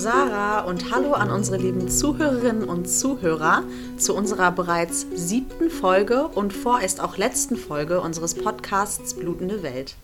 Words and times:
Sarah 0.00 0.60
und 0.60 0.94
hallo 0.94 1.12
an 1.12 1.30
unsere 1.30 1.58
lieben 1.58 1.90
Zuhörerinnen 1.90 2.64
und 2.64 2.86
Zuhörer 2.88 3.64
zu 3.98 4.16
unserer 4.16 4.50
bereits 4.50 5.06
siebten 5.14 5.68
Folge 5.68 6.26
und 6.28 6.54
vorerst 6.54 7.02
auch 7.02 7.18
letzten 7.18 7.54
Folge 7.54 8.00
unseres 8.00 8.34
Podcasts 8.34 9.12
Blutende 9.12 9.62
Welt. 9.62 9.96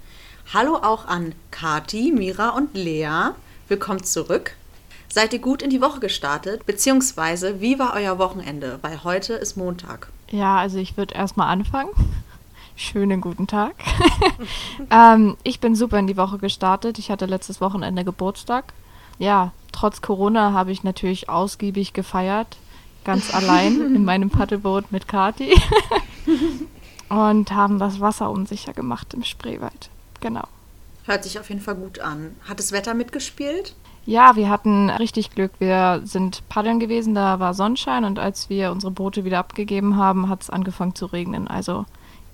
Hallo 0.53 0.75
auch 0.75 1.07
an 1.07 1.35
Kati, 1.51 2.13
Mira 2.15 2.51
und 2.51 2.75
Lea. 2.75 3.31
Willkommen 3.69 4.05
zurück. 4.05 4.53
Seid 5.09 5.33
ihr 5.33 5.39
gut 5.39 5.63
in 5.63 5.71
die 5.71 5.81
Woche 5.81 6.01
gestartet? 6.01 6.67
Beziehungsweise, 6.67 7.63
wie 7.63 7.79
war 7.79 7.95
euer 7.95 8.19
Wochenende? 8.19 8.79
Weil 8.83 9.03
heute 9.03 9.33
ist 9.33 9.57
Montag. 9.57 10.09
Ja, 10.31 10.59
also 10.59 10.77
ich 10.77 10.99
würde 10.99 11.15
erstmal 11.15 11.49
anfangen. 11.49 11.93
Schönen 12.77 13.23
guten 13.23 13.47
Tag. 13.47 13.77
ähm, 14.91 15.39
ich 15.43 15.59
bin 15.59 15.75
super 15.75 15.99
in 15.99 16.07
die 16.07 16.19
Woche 16.19 16.37
gestartet. 16.37 16.99
Ich 16.99 17.11
hatte 17.11 17.25
letztes 17.25 17.63
Wochenende 17.63 18.05
Geburtstag. 18.05 18.75
Ja, 19.19 19.53
trotz 19.77 20.01
Corona 20.01 20.53
habe 20.53 20.73
ich 20.73 20.83
natürlich 20.83 21.29
ausgiebig 21.29 21.93
gefeiert. 21.93 22.57
Ganz 23.05 23.33
allein 23.33 23.81
in 23.95 24.05
meinem 24.05 24.31
Paddelboot 24.31 24.91
mit 24.91 25.07
Kati. 25.07 25.55
Und 27.09 27.53
haben 27.53 27.79
das 27.79 28.01
Wasser 28.01 28.31
unsicher 28.31 28.73
gemacht 28.73 29.15
im 29.15 29.23
Spreewald. 29.23 29.91
Genau. 30.21 30.43
Hört 31.05 31.23
sich 31.23 31.39
auf 31.39 31.49
jeden 31.49 31.61
Fall 31.61 31.77
gut 31.77 32.01
an. 32.01 32.35
Hat 32.49 32.59
das 32.59 32.73
Wetter 32.73 32.95
mitgespielt? 32.95 33.77
Ja, 34.07 34.35
wir 34.35 34.49
hatten 34.49 34.91
richtig 34.91 35.31
Glück. 35.33 35.53
Wir 35.59 36.01
sind 36.05 36.43
paddeln 36.49 36.81
gewesen, 36.81 37.15
da 37.15 37.39
war 37.39 37.55
Sonnenschein 37.55 38.05
und 38.05 38.19
als 38.19 38.49
wir 38.49 38.73
unsere 38.73 38.91
Boote 38.91 39.25
wieder 39.25 39.39
abgegeben 39.39 39.97
haben, 39.97 40.29
hat 40.29 40.43
es 40.43 40.51
angefangen 40.51 40.95
zu 40.95 41.07
regnen. 41.07 41.47
Also 41.47 41.87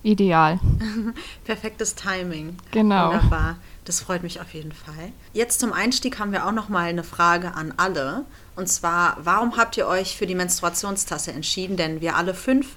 ideal. 0.02 0.60
Perfektes 1.44 1.94
Timing. 1.94 2.56
Genau. 2.70 3.12
Wunderbar. 3.12 3.56
Das 3.84 4.00
freut 4.00 4.22
mich 4.22 4.40
auf 4.40 4.54
jeden 4.54 4.72
Fall. 4.72 5.12
Jetzt 5.32 5.60
zum 5.60 5.72
Einstieg 5.72 6.18
haben 6.18 6.32
wir 6.32 6.46
auch 6.46 6.52
noch 6.52 6.68
mal 6.68 6.84
eine 6.84 7.02
Frage 7.02 7.54
an 7.54 7.74
alle. 7.76 8.24
Und 8.54 8.68
zwar, 8.68 9.16
warum 9.22 9.56
habt 9.56 9.76
ihr 9.76 9.86
euch 9.86 10.16
für 10.16 10.26
die 10.26 10.36
Menstruationstasse 10.36 11.32
entschieden? 11.32 11.76
Denn 11.76 12.00
wir 12.00 12.16
alle 12.16 12.34
fünf 12.34 12.76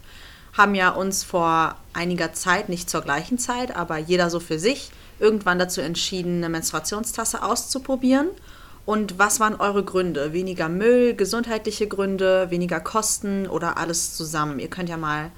haben 0.53 0.73
ja 0.73 0.89
uns 0.89 1.23
vor 1.23 1.75
einiger 1.93 2.33
Zeit, 2.33 2.69
nicht 2.69 2.89
zur 2.89 3.01
gleichen 3.01 3.37
Zeit, 3.37 3.75
aber 3.75 3.97
jeder 3.97 4.29
so 4.29 4.39
für 4.39 4.57
sich, 4.57 4.89
irgendwann 5.19 5.59
dazu 5.59 5.81
entschieden, 5.81 6.37
eine 6.37 6.49
Menstruationstasse 6.49 7.43
auszuprobieren. 7.43 8.29
Und 8.85 9.17
was 9.17 9.39
waren 9.39 9.55
eure 9.55 9.83
Gründe? 9.83 10.33
Weniger 10.33 10.69
Müll, 10.69 11.15
gesundheitliche 11.15 11.87
Gründe, 11.87 12.51
weniger 12.51 12.79
Kosten 12.79 13.47
oder 13.47 13.77
alles 13.77 14.15
zusammen? 14.15 14.59
Ihr 14.59 14.69
könnt 14.69 14.89
ja 14.89 14.97
mal 14.97 15.31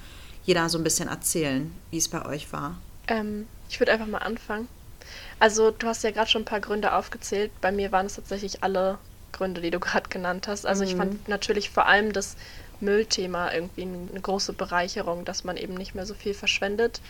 jeder 0.47 0.69
so 0.69 0.77
ein 0.77 0.83
bisschen 0.83 1.09
erzählen, 1.09 1.71
wie 1.91 1.97
es 1.97 2.07
bei 2.07 2.25
euch 2.25 2.51
war. 2.53 2.77
Ähm, 3.09 3.47
ich 3.69 3.79
würde 3.79 3.91
einfach 3.91 4.07
mal 4.07 4.19
anfangen. 4.19 4.67
Also 5.39 5.71
du 5.71 5.87
hast 5.87 6.03
ja 6.03 6.11
gerade 6.11 6.29
schon 6.29 6.43
ein 6.43 6.45
paar 6.45 6.61
Gründe 6.61 6.93
aufgezählt. 6.93 7.51
Bei 7.61 7.71
mir 7.71 7.91
waren 7.91 8.05
es 8.05 8.15
tatsächlich 8.15 8.63
alle 8.63 8.97
Gründe, 9.33 9.59
die 9.61 9.71
du 9.71 9.79
gerade 9.81 10.09
genannt 10.09 10.47
hast. 10.47 10.65
Also 10.65 10.83
mhm. 10.83 10.89
ich 10.89 10.95
fand 10.95 11.27
natürlich 11.27 11.69
vor 11.69 11.85
allem 11.85 12.13
das 12.13 12.37
Müllthema 12.79 13.51
irgendwie 13.51 13.83
eine 13.83 14.21
große 14.21 14.53
Bereicherung, 14.53 15.25
dass 15.25 15.43
man 15.43 15.57
eben 15.57 15.73
nicht 15.73 15.95
mehr 15.95 16.05
so 16.05 16.13
viel 16.13 16.33
verschwendet. 16.33 17.01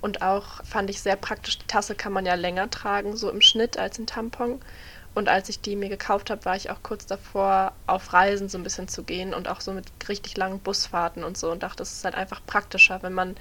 Und 0.00 0.22
auch 0.22 0.64
fand 0.64 0.90
ich 0.90 1.00
sehr 1.00 1.16
praktisch, 1.16 1.58
die 1.58 1.66
Tasse 1.66 1.94
kann 1.94 2.12
man 2.12 2.26
ja 2.26 2.34
länger 2.34 2.70
tragen, 2.70 3.16
so 3.16 3.30
im 3.30 3.40
Schnitt 3.40 3.78
als 3.78 3.98
ein 3.98 4.06
Tampon. 4.06 4.60
Und 5.14 5.28
als 5.28 5.48
ich 5.48 5.60
die 5.60 5.76
mir 5.76 5.88
gekauft 5.88 6.30
habe, 6.30 6.44
war 6.44 6.56
ich 6.56 6.70
auch 6.70 6.82
kurz 6.82 7.06
davor, 7.06 7.72
auf 7.86 8.12
Reisen 8.12 8.48
so 8.48 8.58
ein 8.58 8.62
bisschen 8.62 8.88
zu 8.88 9.02
gehen 9.02 9.34
und 9.34 9.48
auch 9.48 9.60
so 9.60 9.72
mit 9.72 9.86
richtig 10.08 10.36
langen 10.36 10.60
Busfahrten 10.60 11.24
und 11.24 11.36
so 11.36 11.50
und 11.50 11.62
dachte, 11.62 11.82
es 11.82 11.92
ist 11.92 12.04
halt 12.04 12.14
einfach 12.14 12.40
praktischer, 12.46 13.02
wenn 13.02 13.12
man 13.12 13.36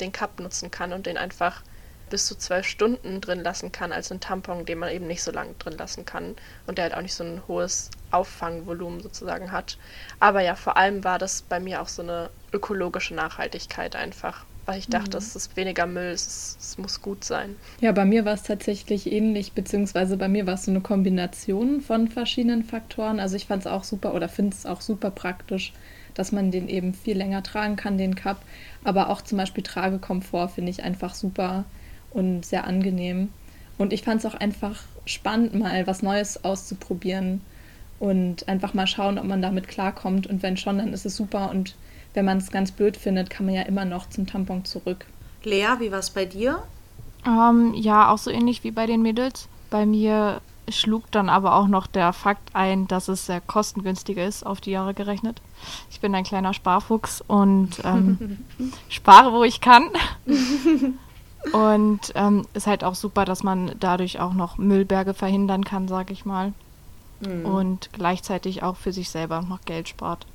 den 0.00 0.12
Cup 0.12 0.40
nutzen 0.40 0.70
kann 0.70 0.92
und 0.92 1.06
den 1.06 1.18
einfach 1.18 1.62
bis 2.08 2.26
zu 2.26 2.34
zwölf 2.36 2.66
Stunden 2.66 3.20
drin 3.20 3.40
lassen 3.40 3.70
kann, 3.70 3.92
als 3.92 4.10
ein 4.10 4.20
Tampon, 4.20 4.66
den 4.66 4.78
man 4.78 4.90
eben 4.90 5.06
nicht 5.06 5.22
so 5.22 5.30
lange 5.30 5.54
drin 5.54 5.78
lassen 5.78 6.04
kann 6.04 6.36
und 6.66 6.76
der 6.76 6.84
halt 6.84 6.94
auch 6.94 7.02
nicht 7.02 7.14
so 7.14 7.22
ein 7.24 7.42
hohes 7.46 7.90
Auffangvolumen 8.10 9.00
sozusagen 9.00 9.52
hat. 9.52 9.78
Aber 10.18 10.40
ja, 10.40 10.56
vor 10.56 10.76
allem 10.76 11.04
war 11.04 11.18
das 11.18 11.42
bei 11.42 11.60
mir 11.60 11.80
auch 11.80 11.88
so 11.88 12.02
eine 12.02 12.30
ökologische 12.52 13.14
Nachhaltigkeit 13.14 13.94
einfach, 13.94 14.44
weil 14.70 14.78
ich 14.78 14.86
dachte, 14.86 15.16
mhm. 15.16 15.24
es 15.24 15.34
ist 15.34 15.56
weniger 15.56 15.84
Müll, 15.84 16.12
es, 16.12 16.56
es, 16.60 16.78
muss 16.78 17.02
gut 17.02 17.24
sein. 17.24 17.56
Ja, 17.80 17.90
bei 17.90 18.04
mir 18.04 18.24
war 18.24 18.34
es 18.34 18.44
tatsächlich 18.44 19.10
ähnlich, 19.10 19.52
beziehungsweise 19.52 20.16
bei 20.16 20.28
mir 20.28 20.46
war 20.46 20.54
es 20.54 20.66
so 20.66 20.70
eine 20.70 20.80
Kombination 20.80 21.80
von 21.80 22.06
verschiedenen 22.06 22.62
Faktoren. 22.62 23.18
Also 23.18 23.34
ich 23.34 23.46
fand 23.46 23.62
es 23.62 23.66
auch 23.66 23.82
super 23.82 24.14
oder 24.14 24.28
finde 24.28 24.54
es 24.54 24.66
auch 24.66 24.80
super 24.80 25.10
praktisch, 25.10 25.72
dass 26.14 26.30
man 26.30 26.52
den 26.52 26.68
eben 26.68 26.94
viel 26.94 27.18
länger 27.18 27.42
tragen 27.42 27.74
kann, 27.74 27.98
den 27.98 28.14
Cup. 28.14 28.42
Aber 28.84 29.10
auch 29.10 29.22
zum 29.22 29.38
Beispiel 29.38 29.64
Tragekomfort 29.64 30.50
finde 30.50 30.70
ich 30.70 30.84
einfach 30.84 31.16
super 31.16 31.64
und 32.12 32.46
sehr 32.46 32.64
angenehm. 32.64 33.30
Und 33.76 33.92
ich 33.92 34.02
fand 34.02 34.20
es 34.20 34.26
auch 34.26 34.38
einfach 34.38 34.84
spannend, 35.04 35.52
mal 35.52 35.84
was 35.88 36.00
Neues 36.00 36.44
auszuprobieren 36.44 37.40
und 37.98 38.48
einfach 38.48 38.72
mal 38.72 38.86
schauen, 38.86 39.18
ob 39.18 39.24
man 39.24 39.42
damit 39.42 39.66
klarkommt. 39.66 40.28
Und 40.28 40.44
wenn 40.44 40.56
schon, 40.56 40.78
dann 40.78 40.92
ist 40.92 41.06
es 41.06 41.16
super. 41.16 41.50
Und 41.50 41.74
wenn 42.14 42.24
man 42.24 42.38
es 42.38 42.50
ganz 42.50 42.72
blöd 42.72 42.96
findet, 42.96 43.30
kann 43.30 43.46
man 43.46 43.54
ja 43.54 43.62
immer 43.62 43.84
noch 43.84 44.08
zum 44.08 44.26
Tampon 44.26 44.64
zurück. 44.64 45.06
Lea, 45.44 45.76
wie 45.78 45.92
war 45.92 46.00
es 46.00 46.10
bei 46.10 46.24
dir? 46.24 46.62
Ähm, 47.26 47.74
ja, 47.74 48.10
auch 48.10 48.18
so 48.18 48.30
ähnlich 48.30 48.64
wie 48.64 48.70
bei 48.70 48.86
den 48.86 49.02
Mädels. 49.02 49.48
Bei 49.70 49.86
mir 49.86 50.40
schlug 50.68 51.10
dann 51.10 51.28
aber 51.28 51.54
auch 51.54 51.66
noch 51.66 51.86
der 51.86 52.12
Fakt 52.12 52.54
ein, 52.54 52.86
dass 52.88 53.08
es 53.08 53.26
sehr 53.26 53.40
kostengünstiger 53.40 54.24
ist, 54.24 54.44
auf 54.44 54.60
die 54.60 54.70
Jahre 54.70 54.94
gerechnet. 54.94 55.40
Ich 55.90 56.00
bin 56.00 56.14
ein 56.14 56.24
kleiner 56.24 56.54
Sparfuchs 56.54 57.22
und 57.26 57.80
ähm, 57.84 58.38
spare, 58.88 59.32
wo 59.32 59.44
ich 59.44 59.60
kann. 59.60 59.90
Und 61.52 62.12
ähm, 62.14 62.46
ist 62.54 62.66
halt 62.66 62.84
auch 62.84 62.94
super, 62.94 63.24
dass 63.24 63.42
man 63.42 63.72
dadurch 63.80 64.20
auch 64.20 64.34
noch 64.34 64.58
Müllberge 64.58 65.14
verhindern 65.14 65.64
kann, 65.64 65.88
sag 65.88 66.10
ich 66.10 66.24
mal. 66.24 66.52
Mhm. 67.20 67.46
Und 67.46 67.90
gleichzeitig 67.92 68.62
auch 68.62 68.76
für 68.76 68.92
sich 68.92 69.10
selber 69.10 69.40
noch 69.42 69.62
Geld 69.62 69.88
spart. 69.88 70.26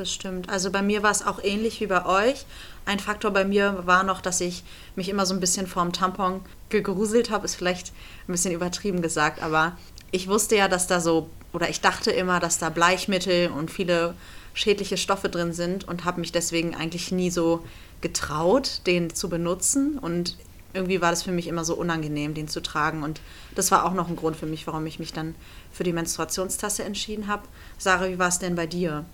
Das 0.00 0.10
stimmt. 0.10 0.48
Also 0.48 0.70
bei 0.70 0.80
mir 0.80 1.02
war 1.02 1.10
es 1.10 1.26
auch 1.26 1.44
ähnlich 1.44 1.78
wie 1.82 1.86
bei 1.86 2.06
euch. 2.06 2.46
Ein 2.86 3.00
Faktor 3.00 3.32
bei 3.32 3.44
mir 3.44 3.82
war 3.84 4.02
noch, 4.02 4.22
dass 4.22 4.40
ich 4.40 4.64
mich 4.96 5.10
immer 5.10 5.26
so 5.26 5.34
ein 5.34 5.40
bisschen 5.40 5.66
vorm 5.66 5.92
Tampon 5.92 6.40
gegruselt 6.70 7.28
habe. 7.28 7.44
Ist 7.44 7.56
vielleicht 7.56 7.92
ein 8.26 8.32
bisschen 8.32 8.54
übertrieben 8.54 9.02
gesagt, 9.02 9.42
aber 9.42 9.76
ich 10.10 10.26
wusste 10.26 10.56
ja, 10.56 10.68
dass 10.68 10.86
da 10.86 11.00
so, 11.00 11.28
oder 11.52 11.68
ich 11.68 11.82
dachte 11.82 12.10
immer, 12.12 12.40
dass 12.40 12.56
da 12.56 12.70
Bleichmittel 12.70 13.50
und 13.50 13.70
viele 13.70 14.14
schädliche 14.54 14.96
Stoffe 14.96 15.28
drin 15.28 15.52
sind 15.52 15.86
und 15.86 16.06
habe 16.06 16.20
mich 16.20 16.32
deswegen 16.32 16.74
eigentlich 16.74 17.12
nie 17.12 17.28
so 17.28 17.62
getraut, 18.00 18.80
den 18.86 19.14
zu 19.14 19.28
benutzen. 19.28 19.98
Und 19.98 20.38
irgendwie 20.72 21.02
war 21.02 21.10
das 21.10 21.24
für 21.24 21.32
mich 21.32 21.46
immer 21.46 21.66
so 21.66 21.74
unangenehm, 21.74 22.32
den 22.32 22.48
zu 22.48 22.62
tragen. 22.62 23.02
Und 23.02 23.20
das 23.54 23.70
war 23.70 23.84
auch 23.84 23.92
noch 23.92 24.08
ein 24.08 24.16
Grund 24.16 24.38
für 24.38 24.46
mich, 24.46 24.66
warum 24.66 24.86
ich 24.86 24.98
mich 24.98 25.12
dann 25.12 25.34
für 25.70 25.84
die 25.84 25.92
Menstruationstasse 25.92 26.84
entschieden 26.84 27.28
habe. 27.28 27.42
Sarah, 27.76 28.08
wie 28.08 28.18
war 28.18 28.28
es 28.28 28.38
denn 28.38 28.54
bei 28.54 28.66
dir, 28.66 29.04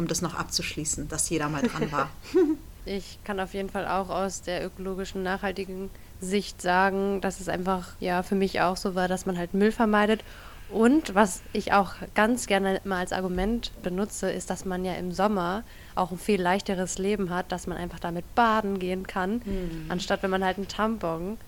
um 0.00 0.08
das 0.08 0.22
noch 0.22 0.34
abzuschließen, 0.34 1.08
dass 1.08 1.30
jeder 1.30 1.48
mal 1.48 1.62
dran 1.62 1.92
war? 1.92 2.10
ich 2.84 3.18
kann 3.22 3.38
auf 3.38 3.54
jeden 3.54 3.70
Fall 3.70 3.86
auch 3.86 4.08
aus 4.08 4.42
der 4.42 4.66
ökologischen, 4.66 5.22
nachhaltigen 5.22 5.90
Sicht 6.20 6.60
sagen, 6.60 7.20
dass 7.20 7.40
es 7.40 7.48
einfach 7.48 7.88
ja 8.00 8.22
für 8.22 8.34
mich 8.34 8.60
auch 8.60 8.76
so 8.76 8.94
war, 8.94 9.06
dass 9.06 9.26
man 9.26 9.38
halt 9.38 9.54
Müll 9.54 9.72
vermeidet 9.72 10.24
und 10.70 11.14
was 11.14 11.42
ich 11.52 11.72
auch 11.72 11.94
ganz 12.14 12.46
gerne 12.46 12.80
mal 12.84 12.98
als 12.98 13.12
Argument 13.12 13.72
benutze, 13.82 14.30
ist, 14.30 14.50
dass 14.50 14.64
man 14.64 14.84
ja 14.84 14.94
im 14.94 15.12
Sommer 15.12 15.64
auch 15.94 16.12
ein 16.12 16.18
viel 16.18 16.40
leichteres 16.40 16.98
Leben 16.98 17.30
hat, 17.30 17.50
dass 17.50 17.66
man 17.66 17.76
einfach 17.76 17.98
damit 17.98 18.34
baden 18.34 18.78
gehen 18.78 19.06
kann, 19.06 19.42
mhm. 19.44 19.86
anstatt 19.88 20.22
wenn 20.22 20.30
man 20.30 20.44
halt 20.44 20.58
einen 20.58 20.68
Tampon 20.68 21.38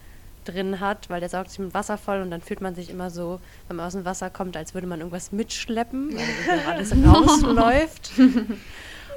drin 0.44 0.80
hat, 0.80 1.10
weil 1.10 1.20
der 1.20 1.28
saugt 1.28 1.50
sich 1.50 1.58
mit 1.58 1.74
Wasser 1.74 1.98
voll 1.98 2.20
und 2.22 2.30
dann 2.30 2.40
fühlt 2.40 2.60
man 2.60 2.74
sich 2.74 2.90
immer 2.90 3.10
so, 3.10 3.40
wenn 3.68 3.76
man 3.76 3.86
aus 3.86 3.92
dem 3.92 4.04
Wasser 4.04 4.30
kommt, 4.30 4.56
als 4.56 4.74
würde 4.74 4.86
man 4.86 5.00
irgendwas 5.00 5.32
mitschleppen, 5.32 6.16
weil 6.16 6.60
alles 6.66 6.92
rausläuft. 7.06 8.12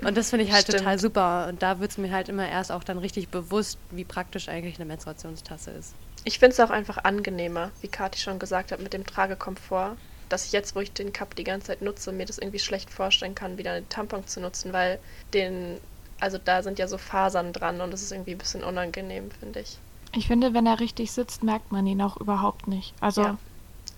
Und 0.03 0.17
das 0.17 0.29
finde 0.29 0.45
ich 0.45 0.51
halt 0.51 0.63
Stimmt. 0.63 0.79
total 0.79 0.99
super. 0.99 1.47
Und 1.49 1.61
da 1.61 1.79
wird 1.79 1.91
es 1.91 1.97
mir 1.97 2.11
halt 2.11 2.29
immer 2.29 2.47
erst 2.47 2.71
auch 2.71 2.83
dann 2.83 2.97
richtig 2.97 3.29
bewusst, 3.29 3.77
wie 3.91 4.03
praktisch 4.03 4.49
eigentlich 4.49 4.75
eine 4.75 4.85
Menstruationstasse 4.85 5.71
ist. 5.71 5.93
Ich 6.25 6.39
finde 6.39 6.53
es 6.53 6.59
auch 6.59 6.69
einfach 6.69 7.03
angenehmer, 7.03 7.71
wie 7.81 7.87
Kathi 7.87 8.19
schon 8.19 8.39
gesagt 8.39 8.71
hat, 8.71 8.79
mit 8.79 8.93
dem 8.93 9.05
Tragekomfort, 9.05 9.95
dass 10.29 10.45
ich 10.45 10.51
jetzt, 10.51 10.75
wo 10.75 10.79
ich 10.79 10.91
den 10.91 11.13
Cup 11.13 11.35
die 11.35 11.43
ganze 11.43 11.67
Zeit 11.67 11.81
nutze, 11.81 12.11
mir 12.11 12.25
das 12.25 12.39
irgendwie 12.39 12.59
schlecht 12.59 12.89
vorstellen 12.89 13.35
kann, 13.35 13.57
wieder 13.57 13.73
einen 13.73 13.89
Tampon 13.89 14.25
zu 14.27 14.41
nutzen, 14.41 14.73
weil 14.73 14.99
den, 15.33 15.77
also 16.19 16.37
da 16.43 16.63
sind 16.63 16.79
ja 16.79 16.87
so 16.87 16.97
Fasern 16.97 17.53
dran 17.53 17.79
und 17.79 17.91
das 17.91 18.01
ist 18.01 18.11
irgendwie 18.11 18.31
ein 18.31 18.39
bisschen 18.39 18.63
unangenehm, 18.63 19.29
finde 19.31 19.59
ich. 19.59 19.77
Ich 20.15 20.27
finde, 20.27 20.53
wenn 20.53 20.65
er 20.65 20.79
richtig 20.79 21.11
sitzt, 21.11 21.43
merkt 21.43 21.71
man 21.71 21.85
ihn 21.85 22.01
auch 22.01 22.17
überhaupt 22.17 22.67
nicht. 22.67 22.93
Also. 23.01 23.21
Ja, 23.21 23.37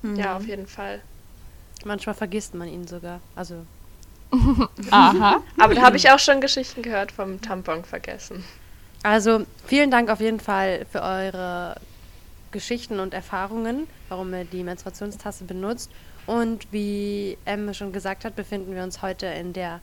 mhm. 0.02 0.16
ja 0.16 0.38
auf 0.38 0.48
jeden 0.48 0.68
Fall. 0.68 1.02
Manchmal 1.86 2.16
vergisst 2.16 2.56
man 2.56 2.68
ihn 2.68 2.88
sogar. 2.88 3.22
Also. 3.36 3.66
Aha. 4.92 5.42
Aber 5.58 5.76
da 5.76 5.82
habe 5.84 5.96
ich 5.96 6.10
auch 6.12 6.20
schon 6.20 6.42
Geschichten 6.42 6.82
gehört 6.82 7.12
vom 7.12 7.40
Tampon 7.40 7.86
vergessen. 7.86 8.44
Also 9.04 9.46
vielen 9.66 9.92
Dank 9.92 10.10
auf 10.10 10.20
jeden 10.20 10.40
Fall 10.40 10.86
für 10.92 11.02
eure 11.02 11.76
Geschichten 12.52 13.00
und 13.00 13.14
Erfahrungen, 13.14 13.88
warum 14.10 14.34
ihr 14.34 14.44
die 14.44 14.64
Menstruationstasse 14.64 15.46
benutzt. 15.46 15.92
Und 16.26 16.68
wie 16.74 17.38
Emme 17.46 17.74
schon 17.74 17.94
gesagt 17.94 18.26
hat, 18.26 18.36
befinden 18.36 18.76
wir 18.76 18.84
uns 18.84 19.02
heute 19.02 19.28
in 19.28 19.54
der 19.54 19.80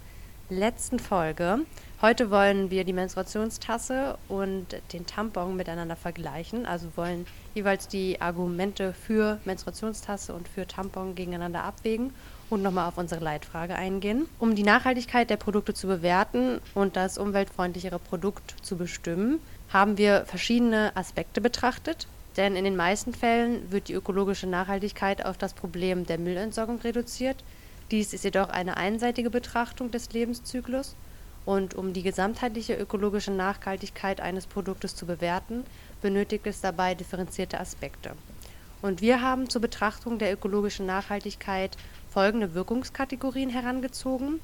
letzten 0.50 0.98
Folge. 0.98 1.60
Heute 2.04 2.30
wollen 2.30 2.70
wir 2.70 2.84
die 2.84 2.92
Menstruationstasse 2.92 4.18
und 4.28 4.66
den 4.92 5.06
Tampon 5.06 5.56
miteinander 5.56 5.96
vergleichen. 5.96 6.66
Also 6.66 6.88
wollen 6.96 7.26
jeweils 7.54 7.88
die 7.88 8.20
Argumente 8.20 8.92
für 8.92 9.38
Menstruationstasse 9.46 10.34
und 10.34 10.46
für 10.46 10.66
Tampon 10.66 11.14
gegeneinander 11.14 11.64
abwägen 11.64 12.12
und 12.50 12.60
nochmal 12.60 12.88
auf 12.88 12.98
unsere 12.98 13.24
Leitfrage 13.24 13.74
eingehen. 13.74 14.26
Um 14.38 14.54
die 14.54 14.64
Nachhaltigkeit 14.64 15.30
der 15.30 15.38
Produkte 15.38 15.72
zu 15.72 15.86
bewerten 15.86 16.60
und 16.74 16.94
das 16.94 17.16
umweltfreundlichere 17.16 18.00
Produkt 18.00 18.54
zu 18.60 18.76
bestimmen, 18.76 19.40
haben 19.72 19.96
wir 19.96 20.26
verschiedene 20.26 20.94
Aspekte 20.96 21.40
betrachtet. 21.40 22.06
Denn 22.36 22.54
in 22.54 22.64
den 22.64 22.76
meisten 22.76 23.14
Fällen 23.14 23.72
wird 23.72 23.88
die 23.88 23.94
ökologische 23.94 24.46
Nachhaltigkeit 24.46 25.24
auf 25.24 25.38
das 25.38 25.54
Problem 25.54 26.04
der 26.04 26.18
Müllentsorgung 26.18 26.80
reduziert. 26.80 27.42
Dies 27.90 28.12
ist 28.12 28.24
jedoch 28.24 28.50
eine 28.50 28.76
einseitige 28.76 29.30
Betrachtung 29.30 29.90
des 29.90 30.12
Lebenszyklus. 30.12 30.96
Und 31.46 31.74
um 31.74 31.92
die 31.92 32.02
gesamtheitliche 32.02 32.74
ökologische 32.74 33.30
Nachhaltigkeit 33.30 34.20
eines 34.20 34.46
Produktes 34.46 34.96
zu 34.96 35.06
bewerten, 35.06 35.64
benötigt 36.00 36.46
es 36.46 36.60
dabei 36.60 36.94
differenzierte 36.94 37.60
Aspekte. 37.60 38.12
Und 38.80 39.00
wir 39.00 39.22
haben 39.22 39.48
zur 39.48 39.60
Betrachtung 39.60 40.18
der 40.18 40.32
ökologischen 40.32 40.86
Nachhaltigkeit 40.86 41.76
folgende 42.10 42.54
Wirkungskategorien 42.54 43.50
herangezogen. 43.50 44.40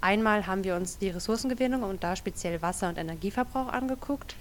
Einmal 0.00 0.46
haben 0.46 0.64
wir 0.64 0.76
uns 0.76 0.98
die 0.98 1.10
Ressourcengewinnung 1.10 1.82
und 1.82 2.02
da 2.02 2.16
speziell 2.16 2.62
Wasser- 2.62 2.88
und 2.88 2.98
Energieverbrauch 2.98 3.68
angeguckt, 3.68 4.36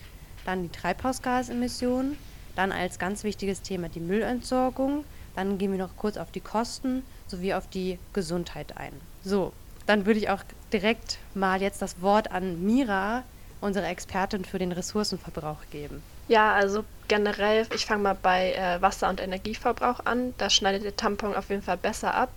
dann 0.45 0.63
die 0.63 0.69
Treibhausgasemissionen, 0.69 2.18
dann 2.56 2.72
als 2.72 3.00
ganz 3.00 3.24
wichtiges 3.24 3.62
Thema 3.62 3.90
die 3.90 4.00
Müllentsorgung, 4.00 5.04
dann 5.36 5.57
gehen 5.57 5.72
wir 5.72 5.80
noch 5.80 5.95
kurz 5.98 6.18
auf 6.18 6.31
die 6.31 6.40
Kosten 6.40 7.04
sowie 7.28 7.54
auf 7.54 7.68
die 7.68 8.00
Gesundheit 8.13 8.78
ein. 8.78 8.94
So, 9.24 9.51
dann 9.86 10.06
würde 10.06 10.19
ich 10.19 10.30
auch 10.30 10.44
direkt 10.74 11.19
mal 11.34 11.62
jetzt 11.62 11.81
das 11.81 12.02
Wort 12.02 12.31
an 12.31 12.66
Mira, 12.66 13.24
unsere 13.62 13.88
Expertin 13.88 14.46
für 14.46 14.60
den 14.60 14.72
Ressourcenverbrauch, 14.72 15.62
geben. 15.72 16.04
Ja, 16.28 16.54
also 16.54 16.84
generell, 17.08 17.66
ich 17.74 17.86
fange 17.86 18.04
mal 18.04 18.18
bei 18.22 18.54
äh, 18.54 18.81
Wasser- 18.81 19.10
und 19.10 19.22
Energieverbrauch 19.22 20.02
an. 20.06 20.34
Da 20.38 20.50
schneidet 20.50 20.84
der 20.84 20.96
Tampon 20.96 21.36
auf 21.36 21.50
jeden 21.50 21.62
Fall 21.62 21.78
besser 21.78 22.14
ab. 22.14 22.30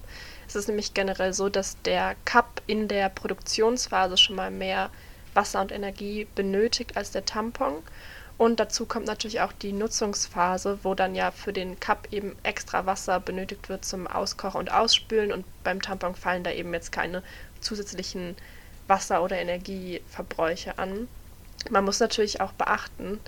Es 0.46 0.54
ist 0.54 0.68
nämlich 0.68 0.94
generell 0.94 1.32
so, 1.32 1.48
dass 1.48 1.80
der 1.82 2.14
Cup 2.24 2.62
in 2.66 2.86
der 2.88 3.08
Produktionsphase 3.08 4.16
schon 4.16 4.36
mal 4.36 4.50
mehr 4.50 4.90
Wasser 5.34 5.60
und 5.60 5.72
Energie 5.72 6.26
benötigt 6.34 6.96
als 6.96 7.10
der 7.10 7.24
Tampon. 7.24 7.74
Und 8.38 8.58
dazu 8.58 8.86
kommt 8.86 9.06
natürlich 9.06 9.42
auch 9.42 9.52
die 9.52 9.72
Nutzungsphase, 9.72 10.78
wo 10.82 10.94
dann 10.94 11.14
ja 11.14 11.30
für 11.30 11.52
den 11.52 11.78
Cup 11.78 12.08
eben 12.10 12.36
extra 12.42 12.86
Wasser 12.86 13.20
benötigt 13.20 13.68
wird 13.68 13.84
zum 13.84 14.06
Auskochen 14.06 14.60
und 14.60 14.72
Ausspülen. 14.72 15.30
Und 15.32 15.44
beim 15.62 15.82
Tampon 15.82 16.14
fallen 16.14 16.42
da 16.42 16.50
eben 16.50 16.72
jetzt 16.72 16.90
keine 16.90 17.22
zusätzlichen 17.60 18.36
Wasser- 18.86 19.22
oder 19.22 19.38
Energieverbräuche 19.38 20.78
an. 20.78 21.08
Man 21.70 21.84
muss 21.84 22.00
natürlich 22.00 22.40
auch 22.40 22.52
beachten, 22.52 23.20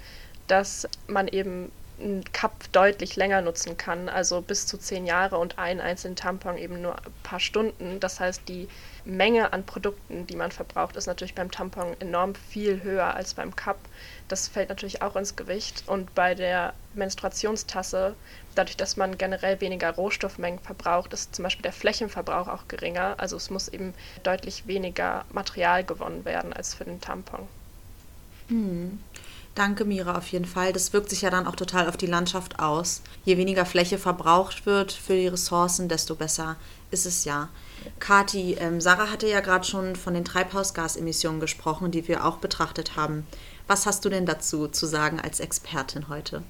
dass 0.46 0.88
man 1.06 1.28
eben 1.28 1.70
einen 2.00 2.24
Cup 2.32 2.52
deutlich 2.72 3.16
länger 3.16 3.42
nutzen 3.42 3.76
kann, 3.76 4.08
also 4.08 4.40
bis 4.40 4.66
zu 4.66 4.76
zehn 4.78 5.06
Jahre 5.06 5.38
und 5.38 5.58
einen 5.58 5.80
einzelnen 5.80 6.16
Tampon 6.16 6.58
eben 6.58 6.82
nur 6.82 6.96
ein 6.96 7.12
paar 7.22 7.40
Stunden. 7.40 8.00
Das 8.00 8.18
heißt, 8.18 8.42
die 8.48 8.68
Menge 9.04 9.52
an 9.52 9.64
Produkten, 9.64 10.26
die 10.26 10.36
man 10.36 10.52
verbraucht, 10.52 10.96
ist 10.96 11.06
natürlich 11.06 11.34
beim 11.34 11.50
Tampon 11.50 11.96
enorm 12.00 12.34
viel 12.34 12.82
höher 12.82 13.14
als 13.14 13.34
beim 13.34 13.56
Cup. 13.56 13.78
Das 14.28 14.48
fällt 14.48 14.68
natürlich 14.68 15.02
auch 15.02 15.16
ins 15.16 15.36
Gewicht. 15.36 15.84
Und 15.86 16.14
bei 16.14 16.34
der 16.34 16.74
Menstruationstasse, 16.94 18.14
dadurch, 18.54 18.76
dass 18.76 18.96
man 18.96 19.18
generell 19.18 19.60
weniger 19.60 19.90
Rohstoffmengen 19.90 20.60
verbraucht, 20.60 21.12
ist 21.12 21.34
zum 21.34 21.42
Beispiel 21.42 21.62
der 21.62 21.72
Flächenverbrauch 21.72 22.48
auch 22.48 22.68
geringer. 22.68 23.14
Also 23.18 23.36
es 23.36 23.50
muss 23.50 23.68
eben 23.68 23.94
deutlich 24.22 24.66
weniger 24.66 25.24
Material 25.32 25.84
gewonnen 25.84 26.24
werden 26.24 26.52
als 26.52 26.74
für 26.74 26.84
den 26.84 27.00
Tampon. 27.00 27.48
Hm. 28.48 29.00
Danke, 29.54 29.84
Mira, 29.84 30.16
auf 30.16 30.28
jeden 30.28 30.46
Fall. 30.46 30.72
Das 30.72 30.92
wirkt 30.92 31.10
sich 31.10 31.22
ja 31.22 31.30
dann 31.30 31.46
auch 31.46 31.56
total 31.56 31.88
auf 31.88 31.98
die 31.98 32.06
Landschaft 32.06 32.58
aus. 32.58 33.02
Je 33.24 33.36
weniger 33.36 33.66
Fläche 33.66 33.98
verbraucht 33.98 34.64
wird 34.64 34.92
für 34.92 35.14
die 35.14 35.28
Ressourcen, 35.28 35.88
desto 35.88 36.14
besser 36.14 36.56
ist 36.90 37.04
es 37.04 37.24
ja. 37.24 37.50
Kati, 37.98 38.54
ähm, 38.60 38.80
Sarah 38.80 39.10
hatte 39.10 39.28
ja 39.28 39.40
gerade 39.40 39.64
schon 39.64 39.96
von 39.96 40.14
den 40.14 40.24
Treibhausgasemissionen 40.24 41.40
gesprochen, 41.40 41.90
die 41.90 42.06
wir 42.08 42.24
auch 42.24 42.38
betrachtet 42.38 42.96
haben. 42.96 43.26
Was 43.66 43.86
hast 43.86 44.04
du 44.04 44.08
denn 44.08 44.26
dazu 44.26 44.68
zu 44.68 44.86
sagen 44.86 45.20
als 45.20 45.40
Expertin 45.40 46.08
heute? 46.08 46.42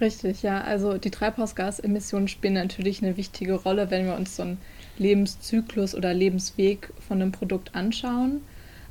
Richtig, 0.00 0.42
ja. 0.42 0.60
Also 0.62 0.98
die 0.98 1.10
Treibhausgasemissionen 1.10 2.28
spielen 2.28 2.54
natürlich 2.54 3.02
eine 3.02 3.16
wichtige 3.16 3.54
Rolle, 3.54 3.90
wenn 3.90 4.06
wir 4.06 4.16
uns 4.16 4.36
so 4.36 4.42
einen 4.42 4.58
Lebenszyklus 4.98 5.94
oder 5.94 6.12
Lebensweg 6.12 6.92
von 7.06 7.22
einem 7.22 7.32
Produkt 7.32 7.74
anschauen. 7.74 8.40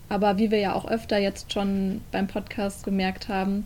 Aber 0.07 0.37
wie 0.37 0.51
wir 0.51 0.59
ja 0.59 0.73
auch 0.73 0.85
öfter 0.89 1.17
jetzt 1.17 1.51
schon 1.51 2.01
beim 2.11 2.27
Podcast 2.27 2.83
gemerkt 2.83 3.27
haben, 3.27 3.65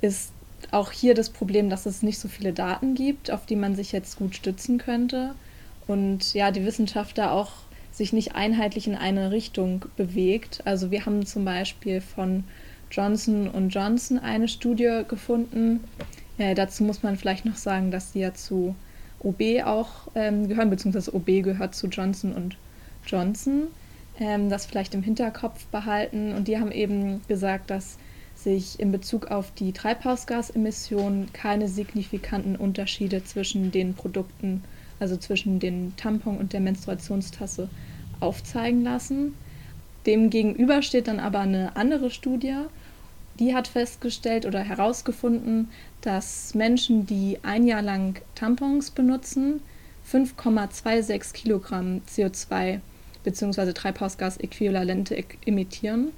ist 0.00 0.32
auch 0.70 0.92
hier 0.92 1.14
das 1.14 1.30
Problem, 1.30 1.70
dass 1.70 1.86
es 1.86 2.02
nicht 2.02 2.18
so 2.18 2.28
viele 2.28 2.52
Daten 2.52 2.94
gibt, 2.94 3.30
auf 3.30 3.46
die 3.46 3.56
man 3.56 3.74
sich 3.74 3.92
jetzt 3.92 4.16
gut 4.16 4.36
stützen 4.36 4.78
könnte. 4.78 5.34
Und 5.86 6.34
ja, 6.34 6.50
die 6.50 6.64
Wissenschaft 6.64 7.18
da 7.18 7.32
auch 7.32 7.50
sich 7.90 8.12
nicht 8.12 8.34
einheitlich 8.34 8.86
in 8.86 8.94
eine 8.94 9.30
Richtung 9.30 9.86
bewegt. 9.96 10.62
Also 10.64 10.90
wir 10.90 11.06
haben 11.06 11.26
zum 11.26 11.44
Beispiel 11.44 12.00
von 12.00 12.44
Johnson 12.90 13.68
Johnson 13.68 14.18
eine 14.18 14.48
Studie 14.48 15.02
gefunden. 15.08 15.80
Äh, 16.38 16.54
dazu 16.54 16.84
muss 16.84 17.02
man 17.02 17.16
vielleicht 17.16 17.44
noch 17.44 17.56
sagen, 17.56 17.90
dass 17.90 18.12
sie 18.12 18.20
ja 18.20 18.34
zu 18.34 18.74
OB 19.20 19.42
auch 19.64 20.08
ähm, 20.14 20.48
gehören, 20.48 20.70
beziehungsweise 20.70 21.14
OB 21.14 21.26
gehört 21.42 21.74
zu 21.74 21.88
Johnson 21.88 22.54
Johnson 23.06 23.68
ähm, 24.20 24.50
das 24.50 24.66
vielleicht 24.66 24.94
im 24.94 25.02
Hinterkopf 25.02 25.66
behalten. 25.66 26.32
Und 26.34 26.46
die 26.46 26.58
haben 26.58 26.70
eben 26.70 27.22
gesagt, 27.26 27.70
dass 27.70 27.96
sich 28.36 28.78
in 28.78 28.92
Bezug 28.92 29.30
auf 29.30 29.50
die 29.52 29.72
Treibhausgasemissionen 29.72 31.32
keine 31.32 31.68
signifikanten 31.68 32.56
Unterschiede 32.56 33.24
zwischen 33.24 33.70
den 33.70 33.94
Produkten, 33.94 34.62
also 35.00 35.16
zwischen 35.16 35.58
den 35.58 35.94
Tampon 35.96 36.38
und 36.38 36.52
der 36.52 36.60
Menstruationstasse, 36.60 37.68
aufzeigen 38.20 38.84
lassen. 38.84 39.34
Demgegenüber 40.06 40.82
steht 40.82 41.08
dann 41.08 41.20
aber 41.20 41.40
eine 41.40 41.76
andere 41.76 42.10
Studie, 42.10 42.56
die 43.38 43.54
hat 43.54 43.68
festgestellt 43.68 44.44
oder 44.44 44.60
herausgefunden, 44.60 45.68
dass 46.02 46.54
Menschen, 46.54 47.06
die 47.06 47.38
ein 47.42 47.66
Jahr 47.66 47.82
lang 47.82 48.20
Tampons 48.34 48.90
benutzen, 48.90 49.60
5,26 50.10 51.32
Kilogramm 51.32 52.02
CO2 52.08 52.80
bzw. 53.24 53.72
Treibhausgasäquivalente 53.72 55.24
emittieren 55.46 56.08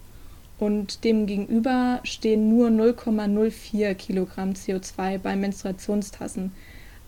und 0.58 1.04
demgegenüber 1.04 2.00
stehen 2.04 2.48
nur 2.48 2.68
0,04 2.68 3.94
Kilogramm 3.94 4.50
CO2 4.50 5.18
bei 5.18 5.36
Menstruationstassen. 5.36 6.52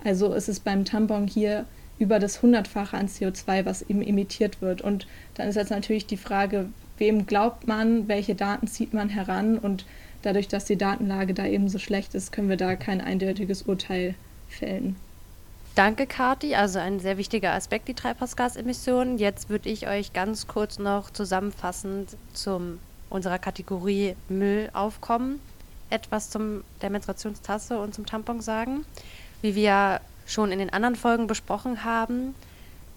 Also 0.05 0.33
ist 0.35 0.49
es 0.49 0.61
beim 0.61 0.85
Tampon 0.85 1.27
hier 1.27 1.65
über 1.99 2.19
das 2.19 2.43
Hundertfache 2.43 2.97
an 2.97 3.09
CO2, 3.09 3.65
was 3.65 3.83
eben 3.83 4.03
emittiert 4.03 4.61
wird. 4.61 4.83
Und 4.83 5.07
dann 5.35 5.49
ist 5.49 5.57
jetzt 5.57 5.71
natürlich 5.71 6.07
die 6.07 6.17
Frage, 6.17 6.67
wem 6.99 7.27
glaubt 7.27 7.67
man, 7.67 8.09
welche 8.09 8.35
Daten 8.35 8.67
zieht 8.67 8.93
man 8.93 9.09
heran 9.09 9.59
und 9.59 9.87
dadurch, 10.23 10.49
dass 10.49 10.65
die 10.65 10.77
Datenlage 10.77 11.35
da 11.35 11.47
eben 11.47 11.69
so 11.69 11.79
schlecht 11.79 12.15
ist, 12.15 12.33
können 12.33 12.49
wir 12.49 12.57
da 12.57 12.77
kein 12.77 13.01
eindeutiges 13.01 13.63
Urteil 13.63 14.15
fällen. 14.49 14.97
Danke, 15.75 16.07
Kati. 16.07 16.55
Also 16.55 16.79
ein 16.79 17.01
sehr 17.01 17.19
wichtiger 17.19 17.53
Aspekt, 17.53 17.89
die 17.89 17.95
Treibhausgasemissionen. 17.95 19.19
Jetzt 19.19 19.49
würde 19.49 19.69
ich 19.69 19.89
euch 19.89 20.13
ganz 20.13 20.47
kurz 20.47 20.79
noch 20.79 21.11
zusammenfassend 21.11 22.17
zu 22.33 22.79
unserer 23.11 23.39
Kategorie 23.39 24.15
Müllaufkommen 24.29 25.41
etwas 25.91 26.31
zum 26.31 26.65
der 26.83 26.91
Menstruationstasse 26.91 27.79
und 27.79 27.95
zum 27.95 28.07
Tampon 28.07 28.41
sagen. 28.41 28.85
Wie 29.45 29.55
wir 29.55 30.01
schon 30.25 30.53
in 30.53 30.59
den 30.59 30.73
anderen 30.73 30.97
Folgen 30.97 31.27
besprochen 31.27 31.85
haben, 31.85 32.35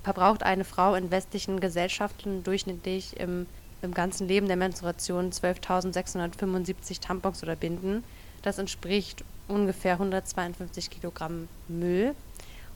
verbraucht 0.03 0.43
eine 0.43 0.63
Frau 0.63 0.95
in 0.95 1.11
westlichen 1.11 1.59
Gesellschaften 1.59 2.41
durchschnittlich 2.45 3.19
im, 3.19 3.47
im 3.81 3.93
ganzen 3.93 4.29
Leben 4.29 4.47
der 4.47 4.55
Menstruation 4.55 5.29
12.675 5.29 7.01
Tampons 7.01 7.43
oder 7.43 7.57
Binden. 7.57 8.05
Das 8.43 8.59
entspricht 8.59 9.25
ungefähr 9.49 9.95
152 9.95 10.89
Kilogramm 10.89 11.49
Müll. 11.67 12.15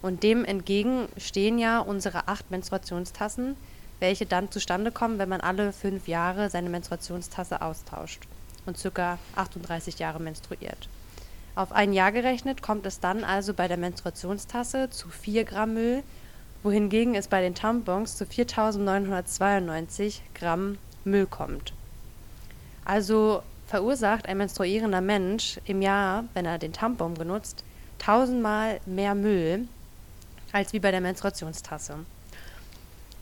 Und 0.02 0.24
dem 0.24 0.44
entgegen 0.44 1.08
stehen 1.16 1.58
ja 1.58 1.80
unsere 1.80 2.28
acht 2.28 2.52
Menstruationstassen, 2.52 3.56
welche 4.02 4.26
dann 4.26 4.52
zustande 4.52 4.92
kommen, 4.92 5.18
wenn 5.18 5.30
man 5.30 5.40
alle 5.40 5.72
fünf 5.72 6.10
Jahre 6.10 6.50
seine 6.50 6.70
Menstruationstasse 6.70 7.62
austauscht 7.62 8.24
und 8.66 8.78
ca. 8.94 9.18
38 9.38 9.98
Jahre 9.98 10.20
menstruiert. 10.20 10.90
Auf 11.54 11.74
ein 11.74 11.92
Jahr 11.92 12.14
gerechnet 12.14 12.62
kommt 12.62 12.86
es 12.86 13.00
dann 13.02 13.24
also 13.26 13.54
bei 13.54 13.68
der 13.68 13.78
Menstruationstasse 13.78 14.90
zu 14.90 15.10
4 15.10 15.44
Gramm 15.44 15.74
Müll, 15.74 16.04
wohingegen 16.64 17.14
es 17.16 17.28
bei 17.28 17.42
den 17.42 17.56
Tampons 17.56 18.16
zu 18.16 18.26
4992 18.26 20.22
Gramm 20.34 20.78
Müll 21.04 21.26
kommt. 21.26 21.74
Also 22.86 23.44
verursacht 23.68 24.28
ein 24.28 24.38
menstruierender 24.38 25.02
Mensch 25.02 25.60
im 25.66 25.82
Jahr, 25.82 26.24
wenn 26.34 26.46
er 26.46 26.58
den 26.58 26.74
Tampon 26.74 27.16
benutzt, 27.16 27.64
tausendmal 28.00 28.80
mehr 28.86 29.14
Müll 29.14 29.68
als 30.54 30.72
wie 30.74 30.80
bei 30.80 30.92
der 30.92 31.02
Menstruationstasse. 31.02 31.96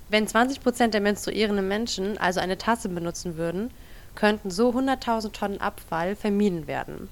Wenn 0.09 0.27
20 0.27 0.61
Prozent 0.61 0.93
der 0.93 1.01
menstruierenden 1.01 1.67
Menschen 1.67 2.17
also 2.17 2.39
eine 2.39 2.57
Tasse 2.57 2.89
benutzen 2.89 3.37
würden, 3.37 3.71
könnten 4.15 4.49
so 4.49 4.71
100.000 4.71 5.31
Tonnen 5.31 5.61
Abfall 5.61 6.15
vermieden 6.15 6.65
werden. 6.67 7.09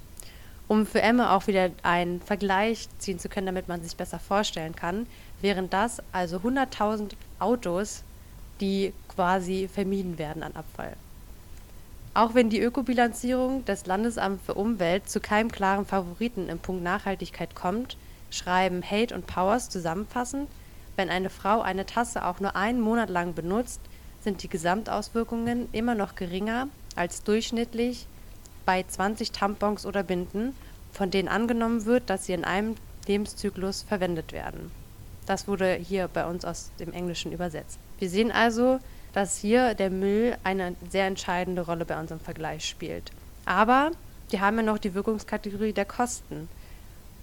Um 0.68 0.86
für 0.86 1.02
Emme 1.02 1.32
auch 1.32 1.48
wieder 1.48 1.72
einen 1.84 2.22
Vergleich 2.22 2.90
ziehen 3.00 3.20
zu 3.20 3.30
können, 3.30 3.48
damit 3.48 3.68
man 3.68 3.82
sich 3.82 3.96
besser 3.96 4.20
vorstellen 4.20 4.76
kann, 4.76 5.08
wären 5.42 5.70
das 5.70 6.02
also 6.12 6.38
100.000 6.38 7.12
Autos, 7.40 8.04
die 8.60 8.94
quasi 9.08 9.70
vermieden 9.74 10.18
werden 10.18 10.44
an 10.44 10.56
Abfall. 10.56 10.96
Auch 12.14 12.34
wenn 12.34 12.50
die 12.50 12.60
Ökobilanzierung 12.60 13.64
des 13.66 13.86
Landesamts 13.86 14.44
für 14.46 14.56
Umwelt 14.56 15.08
zu 15.08 15.20
keinem 15.20 15.52
klaren 15.52 15.86
Favoriten 15.86 16.50
im 16.50 16.60
Punkt 16.60 16.84
Nachhaltigkeit 16.84 17.56
kommt, 17.56 17.96
schreiben 18.32 18.84
Hate 18.84 19.14
und 19.16 19.28
Powers 19.28 19.70
zusammenfassend, 19.70 20.50
wenn 20.96 21.10
eine 21.10 21.30
Frau 21.30 21.62
eine 21.62 21.86
Tasse 21.86 22.26
auch 22.26 22.40
nur 22.40 22.56
einen 22.56 22.82
Monat 22.82 23.10
lang 23.10 23.36
benutzt, 23.36 23.80
sind 24.22 24.42
die 24.44 24.50
Gesamtauswirkungen 24.50 25.70
immer 25.72 25.96
noch 25.96 26.16
geringer 26.16 26.68
als 26.96 27.24
durchschnittlich 27.24 28.08
bei 28.68 28.84
20 28.84 29.32
Tampons 29.32 29.86
oder 29.86 30.04
Binden, 30.04 30.54
von 30.92 31.10
denen 31.10 31.30
angenommen 31.30 31.86
wird, 31.86 32.10
dass 32.10 32.26
sie 32.26 32.34
in 32.34 32.44
einem 32.44 32.76
Lebenszyklus 33.08 33.84
verwendet 33.84 34.34
werden. 34.34 34.72
Das 35.26 35.48
wurde 35.48 35.74
hier 35.74 36.10
bei 36.10 36.26
uns 36.26 36.44
aus 36.44 36.72
dem 36.78 36.92
Englischen 36.92 37.32
übersetzt. 37.32 37.80
Wir 37.98 38.10
sehen 38.10 38.30
also, 38.30 38.80
dass 39.14 39.38
hier 39.38 39.74
der 39.74 39.90
Müll 39.90 40.38
eine 40.44 40.76
sehr 40.92 41.08
entscheidende 41.08 41.62
Rolle 41.62 41.86
bei 41.86 41.98
unserem 41.98 42.20
Vergleich 42.20 42.68
spielt. 42.68 43.12
Aber 43.46 43.92
wir 44.30 44.42
haben 44.42 44.58
ja 44.58 44.64
noch 44.64 44.80
die 44.80 44.94
Wirkungskategorie 44.94 45.72
der 45.72 45.86
Kosten. 45.86 46.50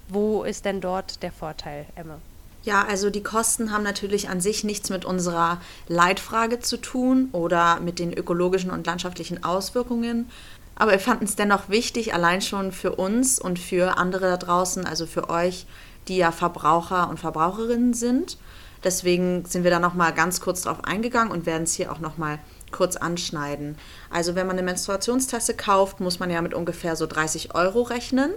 Wo 0.09 0.45
ist 0.45 0.65
denn 0.65 0.81
dort 0.81 1.23
der 1.23 1.31
Vorteil, 1.31 1.85
Emme? 1.95 2.21
Ja, 2.63 2.87
also 2.87 3.11
die 3.11 3.23
Kosten 3.23 3.71
haben 3.71 3.83
natürlich 3.83 4.31
an 4.31 4.41
sich 4.41 4.65
nichts 4.65 4.89
mit 4.89 5.05
unserer 5.05 5.61
Leitfrage 5.89 6.61
zu 6.61 6.79
tun 6.79 7.29
oder 7.33 7.81
mit 7.81 7.99
den 7.99 8.15
ökologischen 8.15 8.71
und 8.71 8.87
landschaftlichen 8.87 9.45
Auswirkungen. 9.45 10.31
Aber 10.77 10.93
wir 10.93 10.99
fanden 10.99 11.25
es 11.25 11.37
dennoch 11.37 11.69
wichtig, 11.69 12.15
allein 12.15 12.43
schon 12.43 12.73
für 12.73 12.97
uns 12.97 13.39
und 13.39 13.59
für 13.59 13.97
andere 13.97 14.27
da 14.31 14.37
draußen, 14.37 14.87
also 14.87 15.07
für 15.07 15.31
euch, 15.31 15.67
die 16.09 16.17
ja 16.17 16.33
Verbraucher 16.33 17.09
und 17.09 17.19
Verbraucherinnen 17.19 17.95
sind. 17.95 18.39
Deswegen 18.83 19.45
sind 19.47 19.65
wir 19.65 19.71
da 19.71 19.79
nochmal 19.79 20.13
ganz 20.13 20.41
kurz 20.41 20.63
drauf 20.63 20.85
eingegangen 20.85 21.33
und 21.33 21.47
werden 21.47 21.63
es 21.63 21.75
hier 21.75 21.91
auch 21.91 22.01
nochmal 22.01 22.39
kurz 22.71 22.97
anschneiden. 22.97 23.79
Also 24.11 24.35
wenn 24.35 24.47
man 24.47 24.57
eine 24.57 24.65
Menstruationstasse 24.65 25.55
kauft, 25.55 26.01
muss 26.01 26.19
man 26.19 26.31
ja 26.31 26.43
mit 26.43 26.55
ungefähr 26.55 26.97
so 26.97 27.07
30 27.07 27.55
Euro 27.55 27.83
rechnen. 27.83 28.33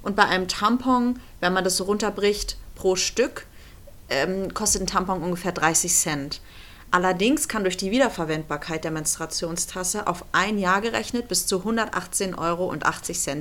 Und 0.00 0.16
bei 0.16 0.24
einem 0.24 0.48
Tampon, 0.48 1.18
wenn 1.40 1.52
man 1.52 1.64
das 1.64 1.76
so 1.76 1.84
runterbricht 1.84 2.56
pro 2.74 2.96
Stück, 2.96 3.46
ähm, 4.08 4.54
kostet 4.54 4.82
ein 4.82 4.86
Tampon 4.86 5.22
ungefähr 5.22 5.52
30 5.52 5.94
Cent. 5.94 6.40
Allerdings 6.92 7.48
kann 7.48 7.62
durch 7.62 7.78
die 7.78 7.90
Wiederverwendbarkeit 7.90 8.84
der 8.84 8.90
Menstruationstasse 8.90 10.06
auf 10.06 10.26
ein 10.32 10.58
Jahr 10.58 10.82
gerechnet 10.82 11.26
bis 11.26 11.46
zu 11.46 11.60
118,80 11.60 12.36
Euro 12.36 12.76